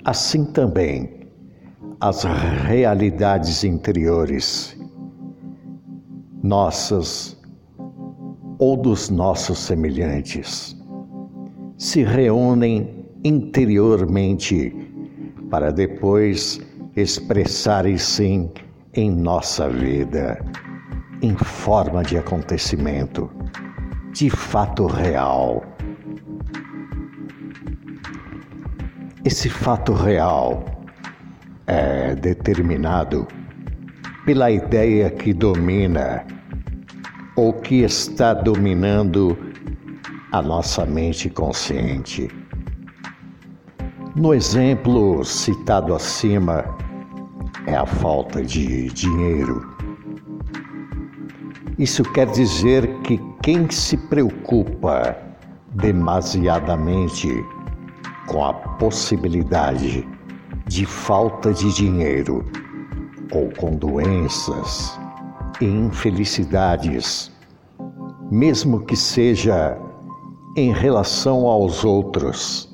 assim 0.04 0.46
também 0.46 1.22
as 2.00 2.24
realidades 2.24 3.64
interiores, 3.64 4.78
nossas 6.44 7.40
ou 8.58 8.76
dos 8.76 9.10
nossos 9.10 9.60
semelhantes, 9.60 10.76
se 11.78 12.04
reúnem 12.04 13.06
interiormente 13.24 14.76
para 15.50 15.72
depois 15.72 16.60
expressarem-se 16.96 18.50
em 18.94 19.12
nossa 19.12 19.70
vida, 19.70 20.44
em 21.22 21.36
forma 21.36 22.04
de 22.04 22.18
acontecimento, 22.18 23.30
de 24.12 24.30
fato 24.30 24.88
real. 24.88 25.64
Esse 29.24 29.50
fato 29.50 29.94
real 29.94 30.66
é 31.68 32.16
determinado 32.16 33.28
pela 34.26 34.52
ideia 34.52 35.10
que 35.10 35.34
domina 35.34 36.26
ou 37.36 37.54
que 37.54 37.84
está 37.84 38.34
dominando 38.34 39.38
a 40.32 40.42
nossa 40.42 40.86
mente 40.86 41.30
consciente. 41.30 42.30
No 44.16 44.34
exemplo 44.34 45.24
citado 45.24 45.96
acima, 45.96 46.66
é 47.66 47.76
a 47.76 47.86
falta 47.86 48.44
de 48.44 48.90
dinheiro. 48.90 49.66
Isso 51.78 52.04
quer 52.04 52.28
dizer 52.28 52.88
que 53.04 53.20
quem 53.42 53.68
se 53.72 53.98
preocupa 53.98 55.18
demasiadamente 55.74 57.28
com 58.28 58.46
a 58.46 58.54
possibilidade 58.54 60.08
de 60.68 60.86
falta 60.86 61.52
de 61.52 61.74
dinheiro 61.74 62.46
ou 63.34 63.50
com 63.58 63.72
doenças 63.72 65.00
e 65.60 65.66
infelicidades, 65.66 67.32
mesmo 68.30 68.86
que 68.86 68.96
seja 68.96 69.76
em 70.56 70.72
relação 70.72 71.48
aos 71.48 71.84
outros, 71.84 72.72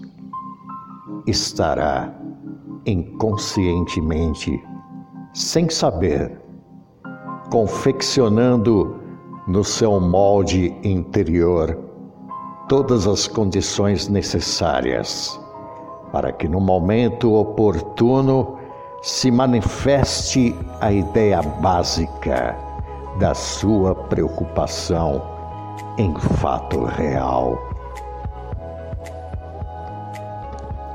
estará 1.25 2.13
inconscientemente, 2.85 4.61
sem 5.33 5.69
saber, 5.69 6.41
confeccionando 7.49 9.06
no 9.47 9.63
seu 9.63 9.99
molde 9.99 10.75
interior 10.83 11.77
todas 12.67 13.07
as 13.07 13.27
condições 13.27 14.09
necessárias 14.09 15.39
para 16.11 16.31
que 16.31 16.47
no 16.47 16.59
momento 16.59 17.33
oportuno 17.33 18.57
se 19.01 19.31
manifeste 19.31 20.55
a 20.81 20.91
ideia 20.91 21.41
básica 21.41 22.57
da 23.19 23.33
sua 23.33 23.95
preocupação 23.95 25.21
em 25.97 26.13
fato 26.39 26.83
real. 26.83 27.57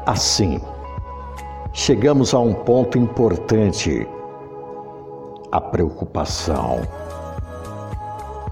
Assim, 0.07 0.61
chegamos 1.73 2.35
a 2.35 2.39
um 2.41 2.53
ponto 2.53 2.99
importante: 2.99 4.07
a 5.51 5.61
preocupação. 5.61 6.81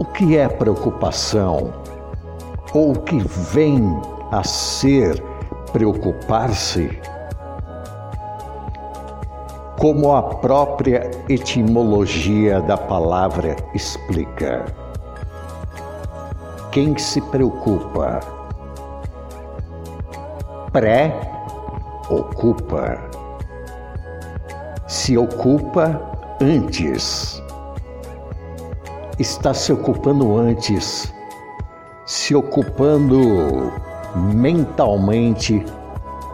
O 0.01 0.05
que 0.07 0.35
é 0.35 0.49
preocupação? 0.49 1.75
Ou 2.73 2.93
o 2.93 3.01
que 3.03 3.19
vem 3.19 4.01
a 4.33 4.43
ser 4.43 5.23
preocupar-se, 5.73 6.99
como 9.79 10.17
a 10.17 10.23
própria 10.23 11.11
etimologia 11.29 12.63
da 12.63 12.79
palavra 12.79 13.55
explica. 13.75 14.65
Quem 16.73 16.97
se 16.97 17.21
preocupa 17.21 18.21
pré-ocupa, 20.73 21.11
se 24.89 25.19
ocupa 25.19 26.01
antes, 26.41 27.40
está 29.21 29.53
se 29.53 29.71
ocupando 29.71 30.39
antes, 30.39 31.13
se 32.07 32.35
ocupando 32.35 33.71
mentalmente 34.35 35.63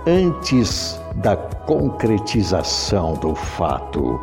antes 0.07 1.01
da 1.16 1.37
concretização 1.37 3.14
do 3.14 3.35
fato. 3.35 4.20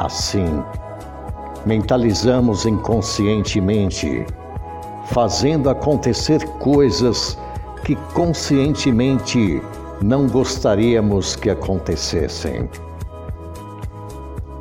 Assim, 0.00 0.64
mentalizamos 1.64 2.66
inconscientemente, 2.66 4.26
fazendo 5.06 5.70
acontecer 5.70 6.44
coisas 6.58 7.38
que 7.84 7.94
conscientemente 8.14 9.62
não 10.02 10.26
gostaríamos 10.26 11.36
que 11.36 11.50
acontecessem. 11.50 12.68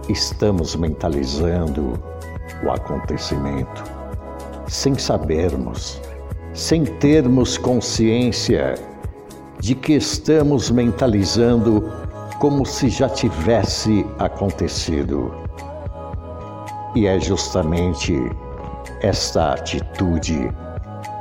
Estamos 0.08 0.76
mentalizando 0.76 2.09
o 2.64 2.72
acontecimento 2.72 3.84
sem 4.68 4.96
sabermos 4.96 6.02
sem 6.54 6.84
termos 6.84 7.58
consciência 7.58 8.76
de 9.60 9.74
que 9.76 9.94
estamos 9.94 10.70
mentalizando 10.70 11.90
como 12.40 12.66
se 12.66 12.90
já 12.90 13.08
tivesse 13.08 14.06
acontecido. 14.20 15.34
E 16.96 17.08
é 17.08 17.18
justamente 17.20 18.16
esta 19.02 19.54
atitude 19.54 20.52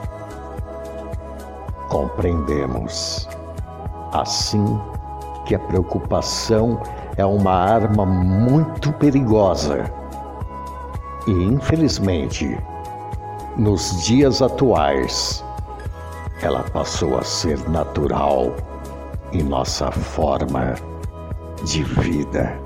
Compreendemos. 1.96 3.26
Assim, 4.12 4.78
que 5.46 5.54
a 5.54 5.59
preocupação 5.59 6.78
é 7.16 7.24
uma 7.24 7.52
arma 7.52 8.04
muito 8.04 8.92
perigosa. 8.92 9.90
E, 11.26 11.30
infelizmente, 11.30 12.54
nos 13.56 14.04
dias 14.04 14.42
atuais, 14.42 15.42
ela 16.42 16.62
passou 16.64 17.16
a 17.16 17.22
ser 17.24 17.59
natural 17.70 18.52
em 19.32 19.42
nossa 19.42 19.90
forma 19.90 20.74
de 21.64 21.82
vida. 21.82 22.61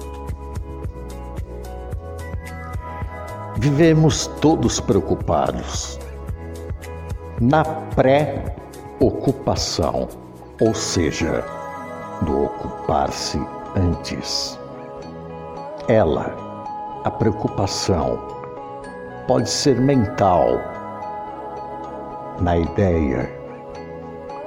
Vivemos 3.59 4.27
todos 4.41 4.81
preocupados 4.81 6.01
na 7.41 7.65
pré-ocupação, 9.01 10.09
ou 10.61 10.75
seja, 10.75 11.43
do 12.23 12.45
ocupar-se 12.45 13.41
antes. 13.75 14.59
Ela, 15.89 16.37
a 17.05 17.11
preocupação, 17.11 18.19
pode 19.27 19.49
ser 19.49 19.81
mental, 19.81 20.49
na 22.43 22.59
ideia, 22.59 23.31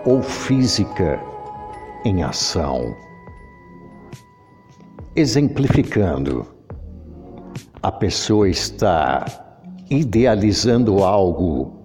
ou 0.05 0.21
física, 0.21 1.19
em 2.05 2.21
ação. 2.21 2.95
Exemplificando, 5.15 6.45
a 7.81 7.91
pessoa 7.91 8.47
está 8.47 9.25
idealizando 9.89 11.03
algo 11.03 11.81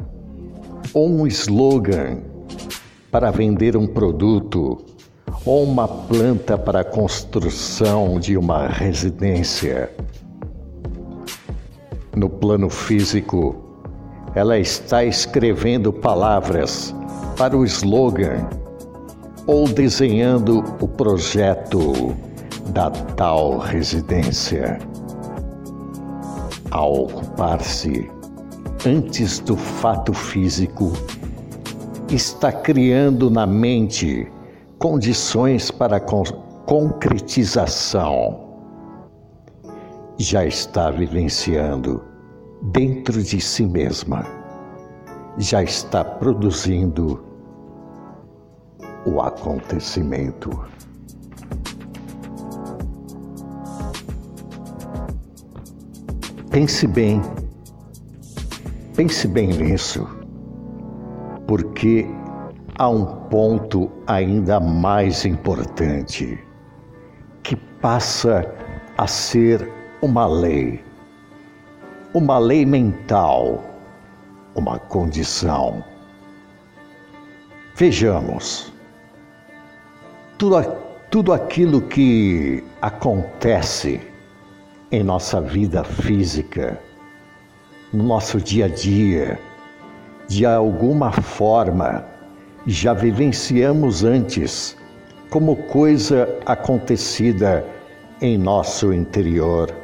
ou 0.95 1.09
um 1.09 1.27
slogan 1.27 2.28
para 3.11 3.31
vender 3.31 3.77
um 3.77 3.87
produto 3.87 4.79
ou 5.45 5.65
uma 5.65 5.89
planta 5.89 6.59
para 6.59 6.81
a 6.81 6.85
construção 6.85 8.19
de 8.19 8.37
uma 8.37 8.67
residência. 8.67 9.91
No 12.15 12.29
plano 12.29 12.69
físico, 12.69 13.57
ela 14.35 14.59
está 14.59 15.05
escrevendo 15.05 15.93
palavras 15.93 16.95
para 17.37 17.57
o 17.57 17.65
slogan 17.65 18.49
ou 19.47 19.67
desenhando 19.69 20.59
o 20.81 20.89
projeto 20.89 22.15
da 22.73 22.91
tal 22.91 23.59
residência 23.59 24.79
ao 26.71 27.05
ocupar-se 27.05 28.11
antes 28.87 29.41
do 29.41 29.57
fato 29.57 30.13
físico, 30.13 30.93
está 32.15 32.51
criando 32.51 33.31
na 33.31 33.47
mente 33.47 34.31
condições 34.79 35.71
para 35.71 35.97
a 35.97 36.01
concretização. 36.01 38.49
Já 40.19 40.45
está 40.45 40.91
vivenciando 40.91 42.03
dentro 42.63 43.23
de 43.23 43.41
si 43.41 43.65
mesma, 43.67 44.27
já 45.37 45.63
está 45.63 46.05
produzindo 46.05 47.25
o 49.07 49.21
acontecimento. 49.21 50.51
Pense 56.51 56.87
bem, 56.87 57.21
pense 58.97 59.29
bem 59.29 59.49
nisso, 59.49 60.18
porque 61.49 62.07
há 62.79 62.91
um 62.91 63.07
ponto 63.31 63.91
ainda 64.07 64.61
mais 64.61 65.25
importante 65.25 66.39
que 67.43 67.57
passa 67.57 68.47
a 68.99 69.07
ser 69.07 69.73
uma 70.03 70.27
lei, 70.27 70.85
uma 72.13 72.39
lei 72.39 72.67
mental, 72.67 73.65
uma 74.55 74.79
condição. 74.79 75.83
Vejamos, 77.75 78.71
tudo, 80.37 80.63
tudo 81.11 81.33
aquilo 81.33 81.81
que 81.81 82.63
acontece 82.83 84.03
em 84.93 85.03
nossa 85.03 85.41
vida 85.41 85.83
física, 85.83 86.79
no 87.91 88.05
nosso 88.05 88.39
dia 88.39 88.67
a 88.67 88.69
dia, 88.69 89.41
de 90.29 90.45
alguma 90.45 91.11
forma 91.11 92.05
já 92.67 92.93
vivenciamos 92.93 94.05
antes 94.05 94.77
como 95.31 95.57
coisa 95.57 96.29
acontecida 96.45 97.65
em 98.21 98.37
nosso 98.37 98.93
interior 98.93 99.75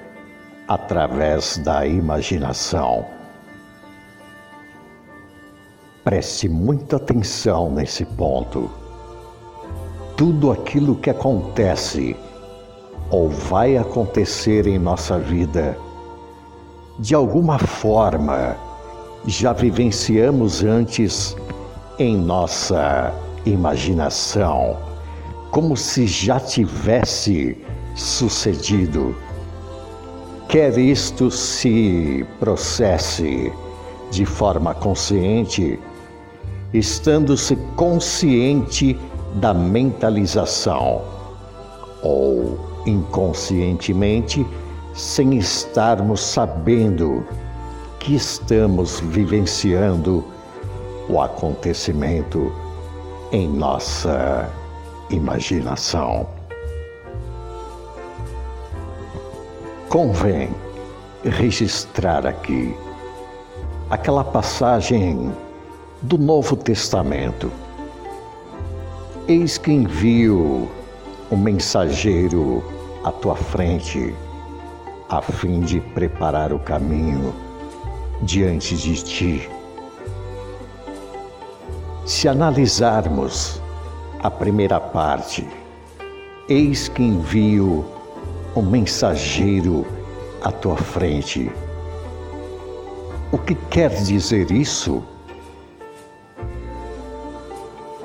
através 0.68 1.56
da 1.58 1.86
imaginação. 1.86 3.06
Preste 6.02 6.46
muita 6.48 6.96
atenção 6.96 7.70
nesse 7.70 8.04
ponto. 8.04 8.70
Tudo 10.16 10.52
aquilo 10.52 10.96
que 10.96 11.08
acontece 11.08 12.14
ou 13.10 13.30
vai 13.30 13.78
acontecer 13.78 14.66
em 14.66 14.78
nossa 14.78 15.18
vida, 15.18 15.78
de 16.98 17.14
alguma 17.14 17.58
forma, 17.58 18.56
já 19.26 19.52
vivenciamos 19.52 20.62
antes 20.62 21.36
em 21.98 22.16
nossa 22.16 23.12
imaginação, 23.46 24.76
como 25.50 25.76
se 25.76 26.06
já 26.06 26.38
tivesse 26.40 27.56
sucedido. 27.94 29.16
Quer 30.48 30.76
isto 30.78 31.30
se 31.30 32.24
processe 32.38 33.52
de 34.10 34.24
forma 34.24 34.74
consciente, 34.74 35.78
estando-se 36.72 37.56
consciente 37.76 38.98
da 39.36 39.54
mentalização, 39.54 41.02
ou 42.02 42.58
inconscientemente, 42.86 44.46
sem 44.92 45.36
estarmos 45.36 46.20
sabendo 46.20 47.26
que 48.04 48.14
estamos 48.14 49.00
vivenciando 49.00 50.22
o 51.08 51.22
acontecimento 51.22 52.52
em 53.32 53.48
nossa 53.48 54.50
imaginação. 55.08 56.28
Convém 59.88 60.50
registrar 61.24 62.26
aqui 62.26 62.76
aquela 63.88 64.22
passagem 64.22 65.32
do 66.02 66.18
Novo 66.18 66.56
Testamento. 66.56 67.50
Eis 69.26 69.56
que 69.56 69.72
envio 69.72 70.70
um 71.30 71.38
mensageiro 71.38 72.62
à 73.02 73.10
tua 73.10 73.34
frente, 73.34 74.14
a 75.08 75.22
fim 75.22 75.60
de 75.60 75.80
preparar 75.80 76.52
o 76.52 76.58
caminho 76.58 77.43
diante 78.22 78.76
de 78.76 79.02
ti. 79.02 79.48
Se 82.06 82.28
analisarmos 82.28 83.60
a 84.22 84.30
primeira 84.30 84.78
parte, 84.80 85.46
eis 86.48 86.88
que 86.88 87.02
envio 87.02 87.84
um 88.54 88.62
mensageiro 88.62 89.86
à 90.42 90.52
tua 90.52 90.76
frente. 90.76 91.50
O 93.32 93.38
que 93.38 93.54
quer 93.54 93.90
dizer 93.90 94.50
isso? 94.50 95.02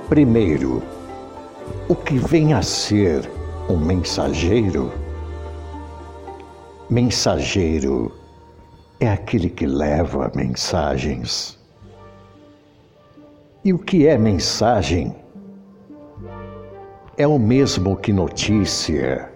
Primeiro, 0.07 0.81
o 1.87 1.95
que 1.95 2.17
vem 2.17 2.53
a 2.53 2.61
ser 2.61 3.29
um 3.69 3.77
mensageiro? 3.77 4.91
Mensageiro 6.89 8.18
é 8.99 9.09
aquele 9.09 9.49
que 9.49 9.65
leva 9.65 10.31
mensagens. 10.35 11.57
E 13.63 13.73
o 13.73 13.79
que 13.79 14.07
é 14.07 14.17
mensagem? 14.17 15.15
É 17.17 17.27
o 17.27 17.38
mesmo 17.38 17.95
que 17.97 18.13
notícia, 18.13 19.31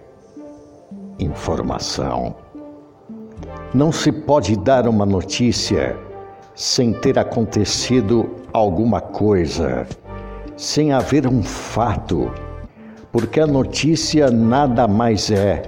informação. 1.18 2.34
Não 3.74 3.92
se 3.92 4.10
pode 4.10 4.56
dar 4.56 4.88
uma 4.88 5.04
notícia 5.04 5.96
sem 6.54 6.92
ter 6.92 7.18
acontecido 7.18 8.30
alguma 8.52 9.00
coisa, 9.00 9.86
sem 10.56 10.92
haver 10.92 11.26
um 11.26 11.42
fato 11.42 12.30
porque 13.14 13.38
a 13.38 13.46
notícia 13.46 14.28
nada 14.28 14.88
mais 14.88 15.30
é 15.30 15.62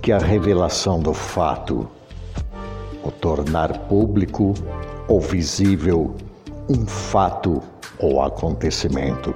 que 0.00 0.10
a 0.10 0.16
revelação 0.16 0.98
do 0.98 1.12
fato, 1.12 1.86
o 3.04 3.10
tornar 3.10 3.86
público 3.86 4.54
ou 5.06 5.20
visível 5.20 6.14
um 6.68 6.86
fato 6.86 7.62
ou 7.98 8.22
acontecimento, 8.22 9.34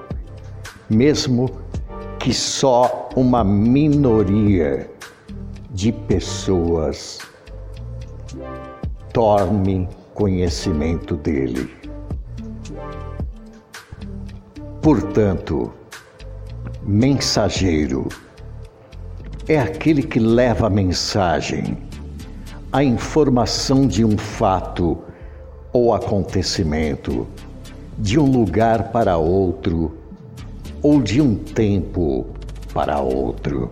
mesmo 0.88 1.50
que 2.18 2.32
só 2.32 3.08
uma 3.16 3.42
minoria 3.42 4.88
de 5.70 5.90
pessoas 5.90 7.18
torne 9.12 9.88
conhecimento 10.14 11.16
dele. 11.16 11.70
Portanto, 14.80 15.72
Mensageiro 16.82 18.08
é 19.48 19.58
aquele 19.58 20.02
que 20.02 20.18
leva 20.18 20.66
a 20.66 20.70
mensagem, 20.70 21.78
a 22.72 22.82
informação 22.82 23.86
de 23.86 24.04
um 24.04 24.16
fato 24.16 24.98
ou 25.72 25.92
acontecimento, 25.94 27.26
de 27.98 28.18
um 28.18 28.24
lugar 28.24 28.90
para 28.90 29.16
outro 29.16 29.96
ou 30.82 31.02
de 31.02 31.20
um 31.20 31.34
tempo 31.34 32.26
para 32.72 33.00
outro. 33.00 33.70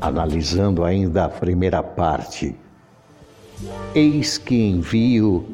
Analisando 0.00 0.84
ainda 0.84 1.24
a 1.24 1.28
primeira 1.28 1.82
parte, 1.82 2.54
eis 3.94 4.36
que 4.36 4.54
envio 4.54 5.46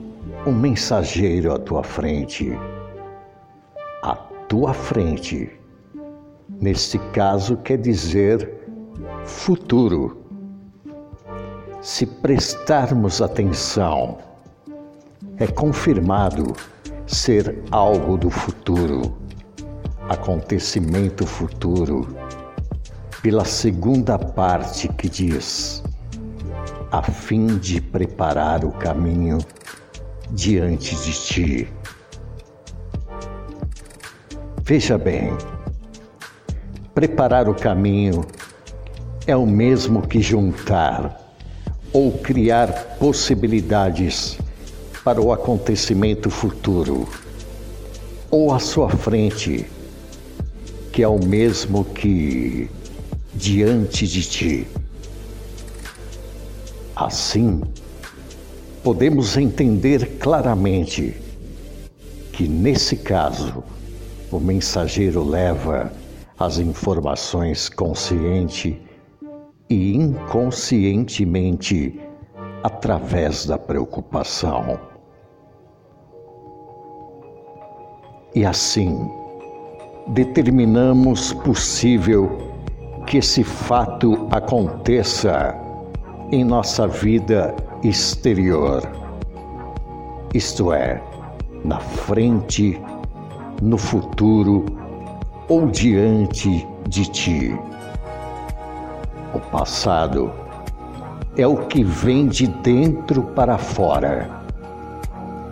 um 0.47 0.53
mensageiro 0.53 1.53
à 1.53 1.59
tua 1.59 1.83
frente. 1.83 2.59
À 4.03 4.15
tua 4.49 4.73
frente 4.73 5.63
Neste 6.63 6.97
caso, 7.13 7.57
quer 7.57 7.79
dizer 7.79 8.49
futuro. 9.25 10.22
Se 11.83 12.07
prestarmos 12.07 13.21
atenção, 13.21 14.19
é 15.37 15.49
confirmado 15.49 16.55
ser 17.09 17.61
algo 17.73 18.17
do 18.17 18.31
futuro, 18.31 19.19
acontecimento 20.09 21.27
futuro, 21.27 22.17
pela 23.21 23.45
segunda 23.45 24.17
parte 24.17 24.87
que 24.91 25.09
diz: 25.09 25.83
a 26.93 27.03
fim 27.03 27.59
de 27.59 27.81
preparar 27.81 28.65
o 28.65 28.71
caminho 28.71 29.39
diante 30.31 30.95
de 30.95 31.13
ti. 31.13 31.69
Veja 34.63 34.97
bem, 34.97 35.37
preparar 36.95 37.49
o 37.49 37.55
caminho 37.57 38.25
é 39.27 39.37
o 39.37 39.45
mesmo 39.45 40.01
que 40.07 40.21
juntar 40.21 41.22
ou 41.93 42.13
criar 42.13 42.97
possibilidades 42.99 44.39
para 45.05 45.21
o 45.21 45.33
acontecimento 45.33 46.31
futuro, 46.31 47.09
ou 48.31 48.53
à 48.53 48.59
sua 48.59 48.89
frente, 48.89 49.67
que 50.93 51.03
é 51.03 51.09
o 51.09 51.19
mesmo 51.19 51.85
que 51.85 52.71
diante 53.35 54.07
de 54.07 54.23
ti. 54.23 54.67
Assim, 56.95 57.61
podemos 58.83 59.37
entender 59.37 60.19
claramente 60.19 61.17
que, 62.33 62.47
nesse 62.47 62.97
caso, 62.97 63.63
o 64.31 64.39
mensageiro 64.39 65.23
leva 65.23 65.93
as 66.39 66.59
informações 66.59 67.69
consciente 67.69 68.81
e 69.73 69.97
inconscientemente 69.97 71.99
através 72.63 73.47
da 73.47 73.59
preocupação. 73.59 74.79
E 78.35 78.45
assim, 78.45 79.11
determinamos 80.09 81.33
possível 81.33 82.31
que 83.07 83.17
esse 83.19 83.43
fato 83.43 84.29
aconteça 84.31 85.57
em 86.31 86.45
nossa 86.45 86.87
vida 86.87 87.55
exterior, 87.83 88.83
isto 90.35 90.73
é, 90.73 91.03
na 91.65 91.81
frente, 91.81 92.81
no 93.61 93.77
futuro 93.77 94.65
ou 95.49 95.67
diante 95.67 96.65
de 96.89 97.11
ti. 97.11 97.59
O 99.35 99.41
passado 99.41 100.31
é 101.37 101.47
o 101.47 101.57
que 101.57 101.83
vem 101.83 102.29
de 102.29 102.47
dentro 102.47 103.23
para 103.23 103.57
fora, 103.57 104.29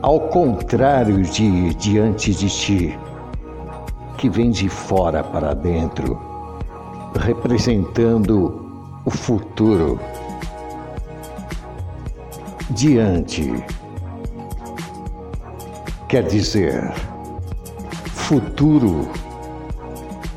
ao 0.03 0.21
contrário 0.21 1.23
de 1.23 1.75
diante 1.75 2.35
de 2.35 2.49
ti, 2.49 2.99
que 4.19 4.29
vem 4.29 4.51
de 4.51 4.69
fora 4.69 5.25
para 5.25 5.55
dentro, 5.55 6.21
representando 7.19 8.71
o 9.05 9.11
futuro 9.11 9.99
diante. 12.69 13.65
Quer 16.07 16.25
dizer, 16.25 16.93
futuro, 18.09 19.09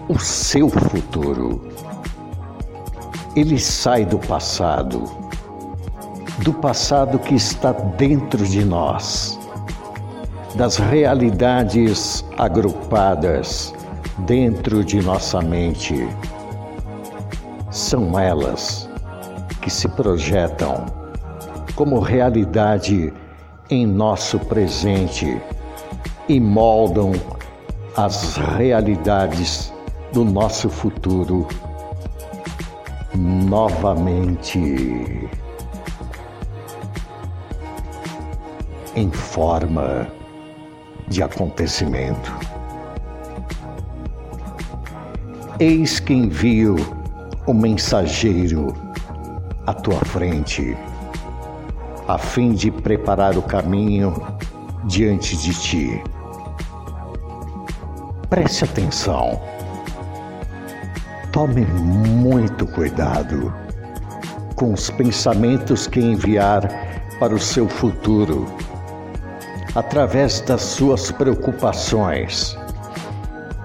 o 0.08 0.18
seu 0.18 0.70
futuro. 0.70 1.73
Ele 3.36 3.58
sai 3.58 4.06
do 4.06 4.20
passado, 4.20 5.06
do 6.44 6.54
passado 6.54 7.18
que 7.18 7.34
está 7.34 7.72
dentro 7.72 8.46
de 8.46 8.64
nós, 8.64 9.40
das 10.54 10.78
realidades 10.78 12.24
agrupadas 12.38 13.74
dentro 14.20 14.86
de 14.86 15.02
nossa 15.02 15.42
mente. 15.42 16.08
São 17.72 18.20
elas 18.20 18.88
que 19.62 19.70
se 19.72 19.90
projetam 19.90 20.86
como 21.76 22.00
realidade 22.00 23.12
em 23.68 23.88
nosso 23.88 24.38
presente 24.38 25.42
e 26.30 26.40
moldam 26.40 27.14
as 27.98 28.36
realidades 28.36 29.74
do 30.12 30.24
nosso 30.24 30.70
futuro 30.70 31.48
novamente 33.16 34.60
em 38.96 39.12
forma 39.12 40.08
de 41.08 41.24
acontecimento. 41.24 42.32
Eis 45.60 46.00
que 46.00 46.14
envio 46.14 46.76
o 47.46 47.54
mensageiro 47.54 48.74
à 49.66 49.74
tua 49.74 50.00
frente 50.06 50.76
a 52.08 52.18
fim 52.18 52.52
de 52.52 52.70
preparar 52.70 53.38
o 53.38 53.42
caminho 53.42 54.14
diante 54.86 55.38
de 55.38 55.54
ti. 55.54 56.04
Preste 58.30 58.66
atenção. 58.66 59.40
Tome 61.34 61.66
muito 61.66 62.66
cuidado 62.66 63.54
com 64.56 64.72
os 64.72 64.90
pensamentos 64.90 65.88
que 65.88 66.00
enviar 66.00 66.70
para 67.20 67.36
o 67.36 67.40
seu 67.40 67.68
futuro, 67.68 68.46
através 69.76 70.40
das 70.40 70.62
suas 70.62 71.12
preocupações, 71.12 72.58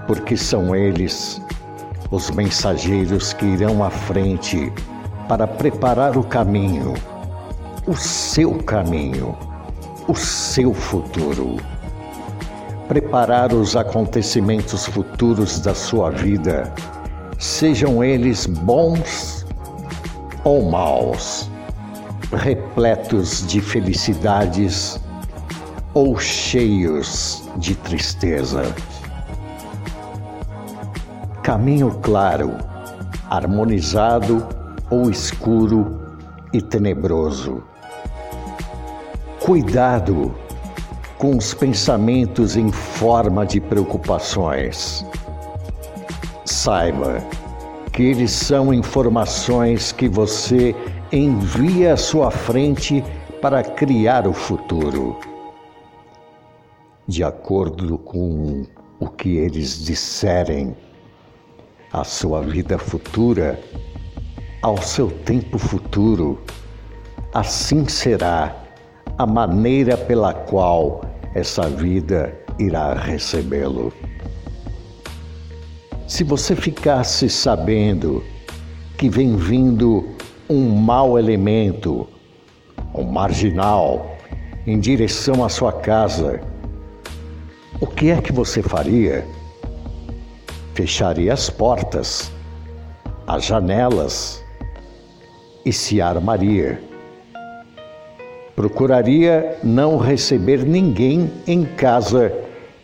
porque 0.07 0.35
são 0.35 0.75
eles 0.75 1.41
os 2.11 2.29
mensageiros 2.31 3.31
que 3.31 3.45
irão 3.45 3.81
à 3.81 3.89
frente 3.89 4.73
para 5.29 5.47
preparar 5.47 6.17
o 6.17 6.23
caminho 6.23 6.95
o 7.89 7.95
seu 7.95 8.53
caminho, 8.63 9.35
o 10.07 10.13
seu 10.13 10.75
futuro. 10.75 11.57
Preparar 12.87 13.51
os 13.51 13.75
acontecimentos 13.75 14.85
futuros 14.85 15.59
da 15.59 15.73
sua 15.73 16.11
vida, 16.11 16.71
sejam 17.39 18.03
eles 18.03 18.45
bons 18.45 19.43
ou 20.43 20.69
maus, 20.69 21.49
repletos 22.31 23.47
de 23.47 23.59
felicidades 23.59 24.99
ou 25.95 26.19
cheios 26.19 27.43
de 27.57 27.73
tristeza. 27.73 28.63
Caminho 31.41 31.97
claro, 32.03 32.55
harmonizado 33.27 34.47
ou 34.91 35.09
escuro 35.09 35.99
e 36.53 36.61
tenebroso 36.61 37.63
Cuidado 39.49 40.35
com 41.17 41.35
os 41.35 41.55
pensamentos 41.55 42.55
em 42.55 42.71
forma 42.71 43.47
de 43.47 43.59
preocupações. 43.59 45.03
Saiba 46.45 47.23
que 47.99 48.03
eles 48.03 48.31
são 48.31 48.73
informações 48.73 49.91
que 49.91 50.07
você 50.07 50.73
envia 51.11 51.95
à 51.95 51.97
sua 51.97 52.31
frente 52.31 53.03
para 53.41 53.61
criar 53.61 54.25
o 54.25 54.31
futuro. 54.31 55.19
De 57.05 57.25
acordo 57.25 57.97
com 57.97 58.65
o 59.01 59.09
que 59.09 59.35
eles 59.35 59.83
disserem, 59.83 60.73
a 61.91 62.05
sua 62.05 62.41
vida 62.41 62.77
futura, 62.77 63.59
ao 64.61 64.81
seu 64.81 65.11
tempo 65.11 65.57
futuro, 65.57 66.39
assim 67.33 67.85
será 67.85 68.63
a 69.17 69.25
maneira 69.25 69.97
pela 69.97 70.33
qual 70.33 71.01
essa 71.35 71.67
vida 71.67 72.33
irá 72.57 72.93
recebê-lo. 72.93 73.91
Se 76.09 76.23
você 76.23 76.55
ficasse 76.55 77.29
sabendo 77.29 78.23
que 78.97 79.07
vem 79.07 79.35
vindo 79.35 80.09
um 80.49 80.67
mau 80.71 81.19
elemento, 81.19 82.07
um 82.95 83.03
marginal, 83.03 84.17
em 84.65 84.79
direção 84.79 85.45
à 85.45 85.49
sua 85.49 85.71
casa, 85.71 86.41
o 87.79 87.85
que 87.85 88.09
é 88.09 88.19
que 88.19 88.33
você 88.33 88.63
faria? 88.63 89.23
Fecharia 90.73 91.31
as 91.31 91.47
portas, 91.47 92.31
as 93.27 93.45
janelas 93.45 94.43
e 95.63 95.71
se 95.71 96.01
armaria 96.01 96.81
Procuraria 98.55 99.59
não 99.63 99.97
receber 99.97 100.65
ninguém 100.65 101.31
em 101.45 101.63
casa 101.63 102.33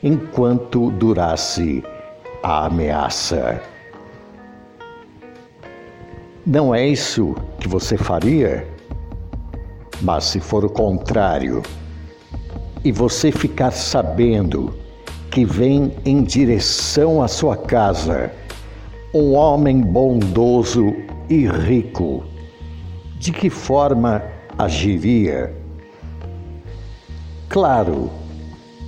enquanto 0.03 0.91
durasse 0.91 1.84
a 2.45 2.67
ameaça. 2.67 3.59
Não 6.45 6.75
é 6.75 6.87
isso 6.87 7.33
que 7.59 7.67
você 7.67 7.97
faria? 7.97 8.67
Mas 9.99 10.25
se 10.25 10.39
for 10.39 10.63
o 10.63 10.69
contrário, 10.69 11.63
e 12.83 12.91
você 12.91 13.31
ficar 13.31 13.71
sabendo 13.71 14.77
que 15.31 15.43
vem 15.43 15.91
em 16.05 16.23
direção 16.23 17.23
à 17.23 17.27
sua 17.27 17.57
casa 17.57 18.31
um 19.11 19.33
homem 19.33 19.81
bondoso 19.81 20.93
e 21.27 21.47
rico, 21.47 22.23
de 23.17 23.31
que 23.31 23.49
forma 23.49 24.21
agiria? 24.55 25.51
Claro 27.49 28.11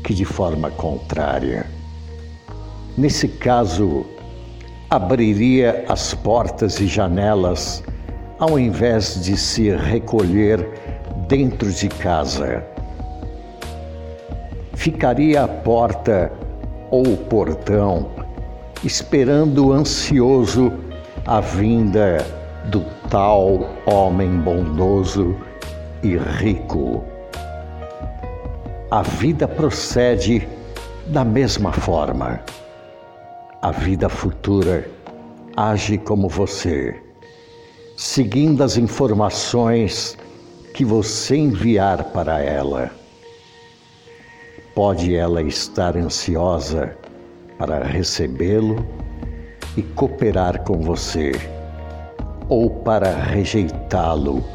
que 0.04 0.14
de 0.14 0.26
forma 0.26 0.70
contrária. 0.70 1.77
Nesse 2.98 3.28
caso, 3.28 4.08
abriria 4.90 5.86
as 5.88 6.16
portas 6.16 6.80
e 6.80 6.88
janelas 6.88 7.84
ao 8.40 8.58
invés 8.58 9.24
de 9.24 9.38
se 9.38 9.70
recolher 9.70 10.68
dentro 11.28 11.72
de 11.72 11.90
casa. 11.90 12.66
Ficaria 14.74 15.44
à 15.44 15.48
porta 15.48 16.32
ou 16.90 17.16
portão, 17.18 18.10
esperando 18.84 19.72
ansioso 19.72 20.74
a 21.28 21.40
vinda 21.40 22.26
do 22.66 22.84
tal 23.12 23.70
homem 23.86 24.40
bondoso 24.40 25.38
e 26.02 26.18
rico. 26.18 27.04
A 28.90 29.04
vida 29.04 29.48
procede 29.48 30.48
da 31.08 31.24
mesma 31.24 31.72
forma. 31.72 32.42
A 33.60 33.72
vida 33.72 34.08
futura 34.08 34.88
age 35.56 35.98
como 35.98 36.30
você, 36.30 36.96
seguindo 37.98 38.64
as 38.64 38.78
informações 38.78 40.16
que 40.76 40.86
você 40.86 41.38
enviar 41.38 42.04
para 42.12 42.40
ela. 42.40 42.92
Pode 44.76 45.16
ela 45.16 45.42
estar 45.42 45.98
ansiosa 45.98 46.96
para 47.58 47.84
recebê-lo 47.84 48.86
e 49.76 49.82
cooperar 49.82 50.62
com 50.62 50.80
você, 50.80 51.32
ou 52.48 52.70
para 52.70 53.10
rejeitá-lo 53.10 54.46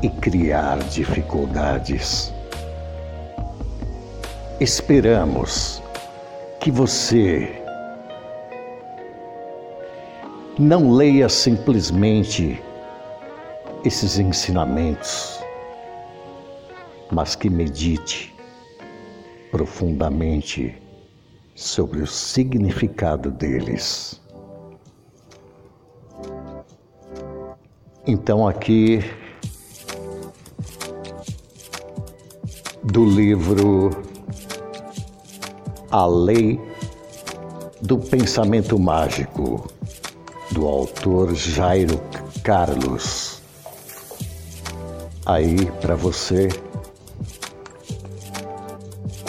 e 0.00 0.08
criar 0.08 0.78
dificuldades. 0.84 2.32
Esperamos 4.60 5.82
que 6.60 6.70
você 6.70 7.59
não 10.60 10.92
leia 10.92 11.26
simplesmente 11.26 12.62
esses 13.82 14.18
ensinamentos, 14.18 15.40
mas 17.10 17.34
que 17.34 17.48
medite 17.48 18.36
profundamente 19.50 20.76
sobre 21.54 22.02
o 22.02 22.06
significado 22.06 23.30
deles. 23.30 24.20
Então, 28.06 28.46
aqui 28.46 29.02
do 32.84 33.06
livro 33.06 33.90
A 35.90 36.04
Lei 36.04 36.60
do 37.80 37.96
Pensamento 37.98 38.78
Mágico, 38.78 39.79
do 40.60 40.68
autor 40.68 41.34
Jairo 41.34 41.98
Carlos. 42.44 43.40
Aí 45.24 45.64
para 45.80 45.94
você 45.94 46.50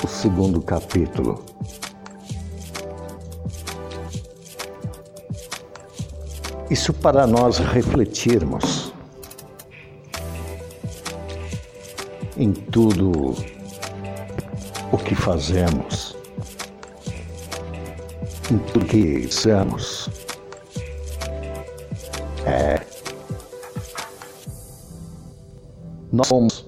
o 0.03 0.07
segundo 0.07 0.61
capítulo. 0.61 1.41
Isso 6.69 6.91
para 6.91 7.25
nós 7.25 7.59
refletirmos 7.59 8.91
em 12.35 12.51
tudo 12.51 13.33
o 14.91 14.97
que 14.97 15.15
fazemos, 15.15 16.13
em 18.51 18.57
tudo 18.57 18.85
que 18.85 19.31
somos. 19.31 20.20
Nós 26.11 26.27
somos 26.27 26.65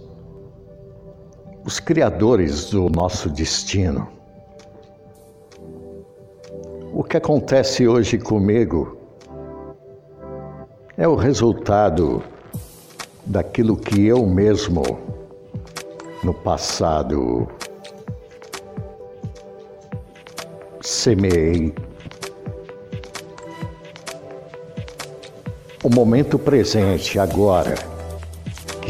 os 1.65 1.79
criadores 1.79 2.69
do 2.69 2.89
nosso 2.89 3.29
destino. 3.29 4.07
O 6.93 7.03
que 7.03 7.17
acontece 7.17 7.87
hoje 7.87 8.17
comigo 8.17 8.97
é 10.97 11.07
o 11.07 11.15
resultado 11.15 12.23
daquilo 13.25 13.75
que 13.75 14.05
eu 14.05 14.25
mesmo 14.25 14.83
no 16.23 16.33
passado 16.33 17.47
semeei 20.81 21.73
O 25.83 25.89
momento 25.89 26.39
presente, 26.39 27.19
agora, 27.19 27.75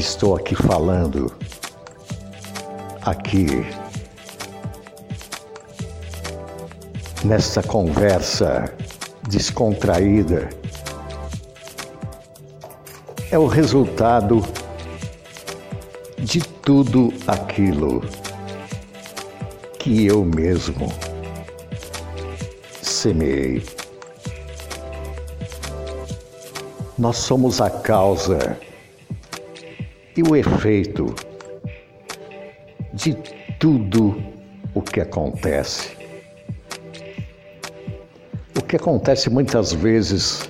estou 0.04 0.36
aqui 0.36 0.54
falando, 0.54 1.32
aqui, 3.02 3.66
nessa 7.24 7.64
conversa 7.64 8.66
descontraída, 9.30 10.50
é 13.32 13.40
o 13.40 13.48
resultado 13.48 14.46
de 16.20 16.42
tudo 16.42 17.14
aquilo 17.26 18.02
que 19.80 20.06
eu 20.06 20.26
mesmo 20.26 20.92
semeei. 22.82 23.64
Nós 26.98 27.18
somos 27.18 27.62
a 27.62 27.70
causa 27.70 28.60
e 30.16 30.22
o 30.22 30.36
efeito 30.36 31.14
de 32.94 33.16
tudo 33.60 34.16
o 34.74 34.82
que 34.82 35.02
acontece. 35.02 35.98
O 38.56 38.62
que 38.62 38.76
acontece 38.76 39.30
muitas 39.30 39.74
vezes, 39.74 40.48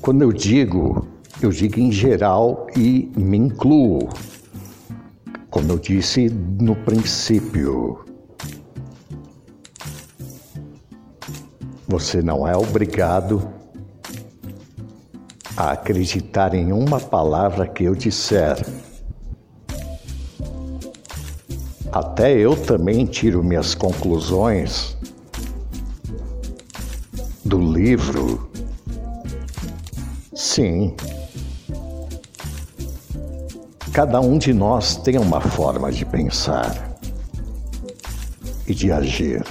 quando 0.00 0.22
eu 0.22 0.32
digo, 0.32 1.06
eu 1.40 1.50
digo 1.50 1.78
em 1.78 1.92
geral 1.92 2.66
e 2.76 3.10
me 3.16 3.36
incluo, 3.36 4.08
como 5.50 5.70
eu 5.70 5.78
disse 5.78 6.28
no 6.28 6.74
princípio. 6.74 8.04
Você 11.86 12.22
não 12.22 12.48
é 12.48 12.56
obrigado 12.56 13.61
a 15.56 15.72
acreditar 15.72 16.54
em 16.54 16.72
uma 16.72 16.98
palavra 16.98 17.66
que 17.66 17.84
eu 17.84 17.94
disser. 17.94 18.64
Até 21.90 22.32
eu 22.32 22.56
também 22.56 23.04
tiro 23.04 23.44
minhas 23.44 23.74
conclusões 23.74 24.96
do 27.44 27.58
livro. 27.60 28.50
Sim. 30.34 30.94
Cada 33.92 34.20
um 34.20 34.38
de 34.38 34.54
nós 34.54 34.96
tem 34.96 35.18
uma 35.18 35.40
forma 35.40 35.92
de 35.92 36.06
pensar 36.06 36.96
e 38.66 38.74
de 38.74 38.90
agir. 38.90 39.44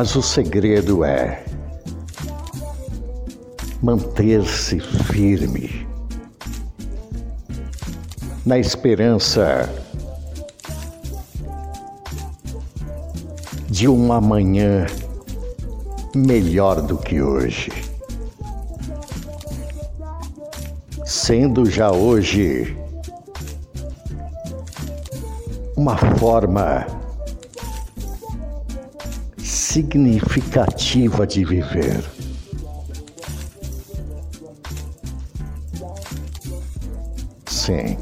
Mas 0.00 0.14
o 0.14 0.22
segredo 0.22 1.02
é 1.02 1.44
manter-se 3.82 4.78
firme 4.78 5.88
na 8.46 8.60
esperança 8.60 9.68
de 13.68 13.88
uma 13.88 14.18
amanhã 14.18 14.86
melhor 16.14 16.80
do 16.80 16.96
que 16.96 17.20
hoje. 17.20 17.72
Sendo 21.04 21.68
já 21.68 21.90
hoje 21.90 22.78
uma 25.76 25.96
forma 25.96 26.97
significativa 29.68 31.26
de 31.26 31.44
viver. 31.44 32.02
Sim. 37.46 37.98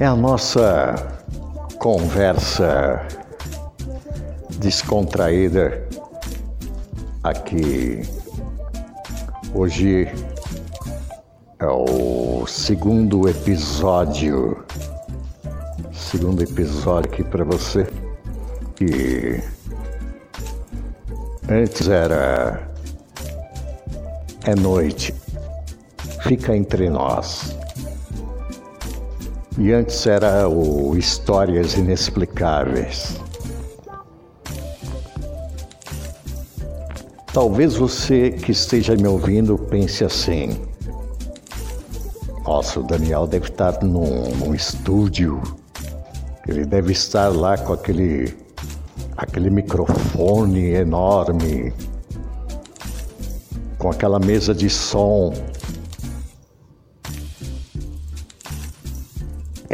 É 0.00 0.06
a 0.06 0.16
nossa 0.16 0.96
conversa 1.78 3.06
descontraída 4.58 5.86
aqui. 7.22 8.02
Hoje 9.54 10.08
é 11.60 11.66
o 11.66 12.44
segundo 12.48 13.28
episódio 13.28 14.64
Segundo 16.16 16.44
episódio 16.44 17.10
aqui 17.10 17.24
para 17.24 17.42
você. 17.44 17.88
E 18.80 19.42
antes 21.50 21.88
era 21.88 22.70
é 24.44 24.54
noite. 24.54 25.12
Fica 26.22 26.56
entre 26.56 26.88
nós. 26.88 27.56
E 29.58 29.72
antes 29.72 30.06
era 30.06 30.48
o 30.48 30.96
Histórias 30.96 31.74
Inexplicáveis. 31.74 33.20
Talvez 37.32 37.74
você 37.74 38.30
que 38.30 38.52
esteja 38.52 38.94
me 38.94 39.08
ouvindo 39.08 39.58
pense 39.58 40.04
assim: 40.04 40.64
nossa, 42.46 42.78
o 42.78 42.84
Daniel 42.84 43.26
deve 43.26 43.48
estar 43.48 43.82
num, 43.82 44.28
num 44.36 44.54
estúdio, 44.54 45.42
ele 46.46 46.64
deve 46.64 46.92
estar 46.92 47.28
lá 47.28 47.56
com 47.56 47.72
aquele, 47.72 48.36
aquele 49.16 49.50
microfone 49.50 50.70
enorme, 50.70 51.72
com 53.78 53.90
aquela 53.90 54.18
mesa 54.18 54.54
de 54.54 54.68
som 54.68 55.32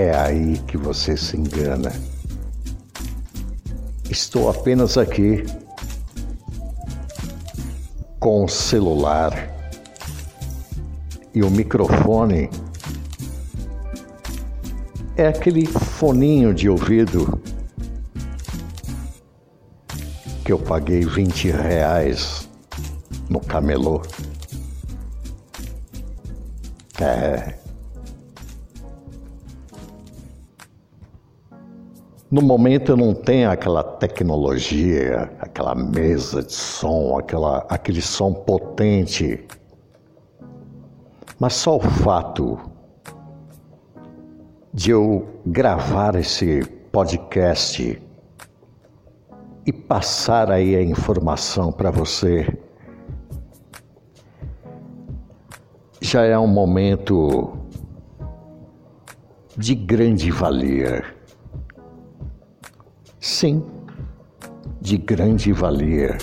É 0.03 0.17
aí 0.17 0.57
que 0.67 0.79
você 0.79 1.15
se 1.15 1.37
engana. 1.37 1.93
Estou 4.09 4.49
apenas 4.49 4.97
aqui 4.97 5.45
com 8.19 8.47
o 8.47 8.49
celular 8.49 9.31
e 11.35 11.43
o 11.43 11.51
microfone 11.51 12.49
é 15.21 15.29
aquele 15.29 15.67
foninho 15.67 16.55
de 16.55 16.67
ouvido 16.67 17.39
que 20.43 20.51
eu 20.51 20.59
paguei 20.59 21.05
20 21.05 21.51
reais 21.51 22.49
no 23.29 23.39
camelô. 23.39 24.01
É. 26.99 27.55
No 32.31 32.41
momento 32.41 32.93
eu 32.93 32.97
não 32.97 33.13
tenho 33.13 33.51
aquela 33.51 33.83
tecnologia, 33.83 35.31
aquela 35.39 35.75
mesa 35.75 36.43
de 36.43 36.55
som, 36.55 37.19
aquela, 37.19 37.59
aquele 37.69 38.01
som 38.01 38.33
potente. 38.33 39.45
Mas 41.39 41.53
só 41.53 41.77
o 41.77 41.81
fato 41.81 42.70
de 44.81 44.93
eu 44.93 45.29
gravar 45.45 46.15
esse 46.15 46.65
podcast 46.91 48.01
e 49.67 49.73
passar 49.75 50.51
aí 50.51 50.75
a 50.75 50.83
informação 50.83 51.71
para 51.71 51.91
você 51.91 52.49
já 56.01 56.25
é 56.25 56.39
um 56.39 56.47
momento 56.47 57.59
de 59.55 59.75
grande 59.75 60.31
valia. 60.31 61.05
Sim, 63.21 63.63
de 64.81 64.97
grande 64.97 65.53
valia. 65.53 66.17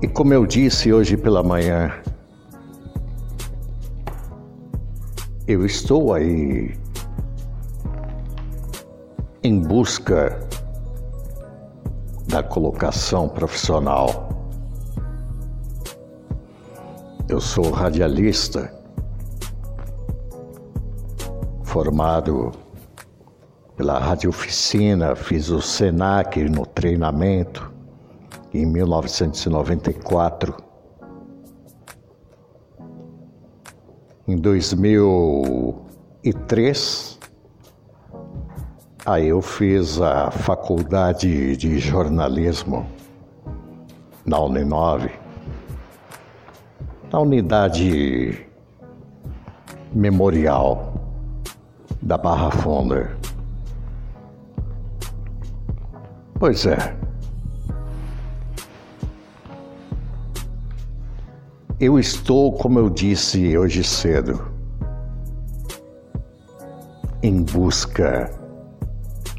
E 0.00 0.06
como 0.06 0.32
eu 0.32 0.46
disse 0.46 0.92
hoje 0.92 1.16
pela 1.16 1.42
manhã, 1.42 1.92
eu 5.50 5.66
estou 5.66 6.14
aí 6.14 6.72
em 9.42 9.60
busca 9.60 10.38
da 12.28 12.40
colocação 12.40 13.28
profissional. 13.28 14.28
Eu 17.28 17.40
sou 17.40 17.72
radialista 17.72 18.72
formado 21.64 22.52
pela 23.76 23.98
Rádio 23.98 24.30
Oficina, 24.30 25.16
fiz 25.16 25.50
o 25.50 25.60
SENAC 25.60 26.48
no 26.48 26.64
treinamento 26.64 27.72
em 28.54 28.64
1994. 28.66 30.69
Em 34.30 34.36
2003, 34.36 37.18
aí 39.04 39.26
eu 39.26 39.42
fiz 39.42 40.00
a 40.00 40.30
faculdade 40.30 41.56
de 41.56 41.80
jornalismo 41.80 42.86
na 44.24 44.38
Uninove, 44.38 45.10
na 47.12 47.18
unidade 47.18 48.46
memorial 49.92 50.94
da 52.00 52.16
Barra 52.16 52.52
Funda. 52.52 53.10
Pois 56.38 56.66
é. 56.66 56.99
Eu 61.80 61.98
estou, 61.98 62.52
como 62.52 62.78
eu 62.78 62.90
disse 62.90 63.56
hoje 63.56 63.82
cedo, 63.82 64.52
em 67.22 67.42
busca 67.42 68.30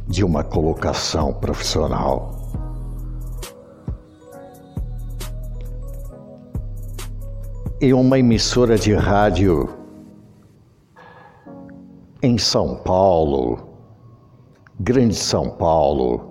de 0.07 0.23
uma 0.23 0.43
colocação 0.43 1.35
profissional. 1.35 2.31
Em 7.79 7.93
uma 7.93 8.17
emissora 8.17 8.75
de 8.75 8.91
rádio 8.95 9.69
em 12.23 12.39
São 12.39 12.75
Paulo, 12.77 13.59
Grande 14.79 15.13
São 15.13 15.47
Paulo, 15.47 16.30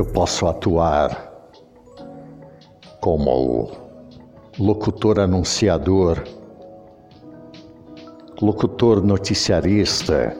eu 0.00 0.06
posso 0.06 0.46
atuar 0.46 1.30
como 3.00 3.70
locutor 4.58 5.20
anunciador, 5.20 6.24
locutor 8.40 9.04
noticiarista, 9.04 10.34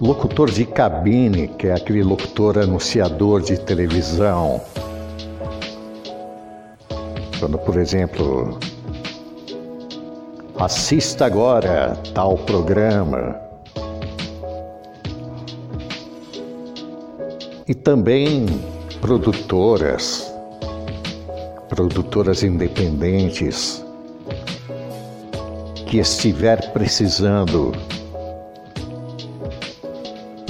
locutor 0.00 0.50
de 0.50 0.64
cabine, 0.66 1.48
que 1.48 1.68
é 1.68 1.74
aquele 1.74 2.02
locutor 2.02 2.58
anunciador 2.58 3.40
de 3.40 3.58
televisão. 3.58 4.60
Quando, 7.38 7.58
por 7.58 7.78
exemplo, 7.78 8.58
assista 10.58 11.26
agora 11.26 11.96
tal 12.14 12.36
programa. 12.38 13.36
E 17.68 17.74
também 17.74 18.46
produtoras, 19.00 20.32
produtoras 21.68 22.42
independentes 22.42 23.84
que 25.86 25.98
estiver 25.98 26.72
precisando 26.72 27.72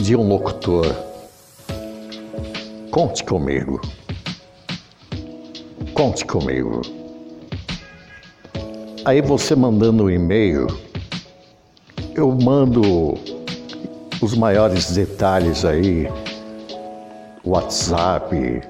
de 0.06 0.14
um 0.14 0.28
locutor, 0.28 0.86
conte 2.92 3.24
comigo. 3.24 3.80
Conte 5.94 6.24
comigo. 6.24 6.80
Aí 9.04 9.20
você 9.20 9.56
mandando 9.56 10.04
um 10.04 10.10
e-mail, 10.10 10.68
eu 12.14 12.30
mando 12.30 13.14
os 14.22 14.36
maiores 14.36 14.92
detalhes 14.92 15.64
aí, 15.64 16.08
WhatsApp. 17.44 18.62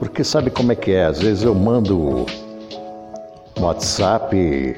Porque 0.00 0.24
sabe 0.24 0.50
como 0.50 0.72
é 0.72 0.74
que 0.74 0.90
é? 0.90 1.04
Às 1.04 1.20
vezes 1.20 1.44
eu 1.44 1.54
mando 1.54 2.26
WhatsApp 3.56 4.76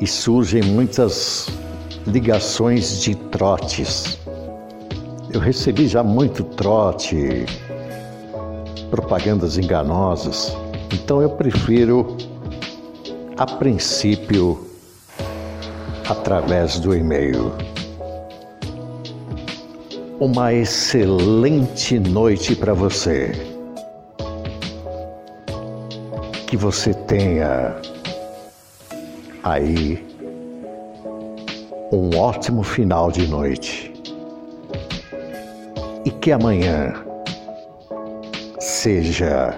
e 0.00 0.06
surgem 0.08 0.64
muitas 0.64 1.61
ligações 2.06 3.00
de 3.00 3.14
trotes. 3.14 4.18
Eu 5.32 5.40
recebi 5.40 5.86
já 5.86 6.02
muito 6.02 6.44
trote, 6.44 7.46
propagandas 8.90 9.56
enganosas, 9.56 10.56
então 10.92 11.22
eu 11.22 11.30
prefiro, 11.30 12.16
a 13.36 13.46
princípio, 13.46 14.66
através 16.08 16.78
do 16.78 16.94
e-mail. 16.94 17.52
Uma 20.20 20.52
excelente 20.52 21.98
noite 21.98 22.54
para 22.54 22.74
você. 22.74 23.32
Que 26.46 26.56
você 26.56 26.92
tenha 26.92 27.74
aí 29.42 30.11
um 31.92 32.16
ótimo 32.16 32.62
final 32.62 33.12
de 33.12 33.28
noite 33.28 33.92
e 36.06 36.10
que 36.10 36.32
amanhã 36.32 36.94
seja 38.58 39.54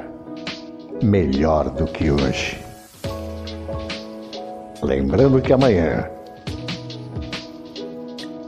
melhor 1.00 1.70
do 1.70 1.86
que 1.86 2.10
hoje. 2.10 2.58
Lembrando 4.82 5.40
que 5.40 5.52
amanhã, 5.52 6.10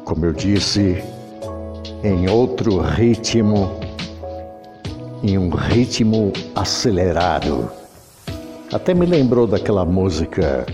como 0.04 0.26
eu 0.26 0.32
disse, 0.32 1.02
em 2.02 2.28
outro 2.28 2.80
ritmo, 2.80 3.70
em 5.22 5.38
um 5.38 5.48
ritmo 5.48 6.32
acelerado. 6.56 7.70
Até 8.72 8.92
me 8.92 9.06
lembrou 9.06 9.46
daquela 9.46 9.84
música 9.84 10.66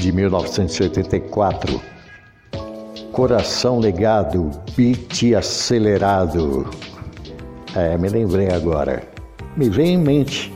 de 0.00 0.12
1984. 0.12 1.80
Coração 3.12 3.78
legado, 3.78 4.50
beat 4.76 5.34
acelerado. 5.34 6.68
É, 7.74 7.96
me 7.96 8.08
lembrei 8.08 8.50
agora. 8.50 9.02
Me 9.56 9.68
vem 9.68 9.94
em 9.94 9.98
mente. 9.98 10.52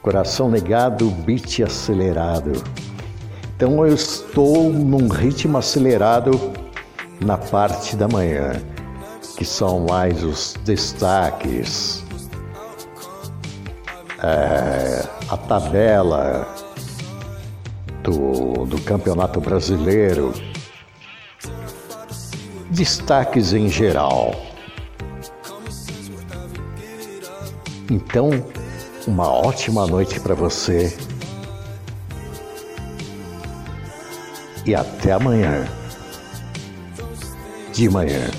Coração 0.00 0.50
negado, 0.50 1.10
beat 1.10 1.60
acelerado. 1.60 2.52
Então 3.54 3.86
eu 3.86 3.94
estou 3.94 4.72
num 4.72 5.08
ritmo 5.08 5.56
acelerado 5.56 6.32
na 7.20 7.38
parte 7.38 7.94
da 7.94 8.08
manhã, 8.08 8.60
que 9.36 9.44
são 9.44 9.86
mais 9.88 10.24
os 10.24 10.56
destaques, 10.64 12.02
é, 14.22 15.04
a 15.28 15.36
tabela, 15.36 16.46
do, 18.02 18.66
do 18.66 18.80
Campeonato 18.82 19.40
Brasileiro. 19.40 20.32
Destaques 22.70 23.52
em 23.52 23.68
geral. 23.68 24.34
Então, 27.90 28.30
uma 29.06 29.28
ótima 29.28 29.86
noite 29.86 30.18
para 30.20 30.34
você. 30.34 30.96
E 34.64 34.74
até 34.74 35.12
amanhã. 35.12 35.66
De 37.72 37.88
manhã. 37.88 38.30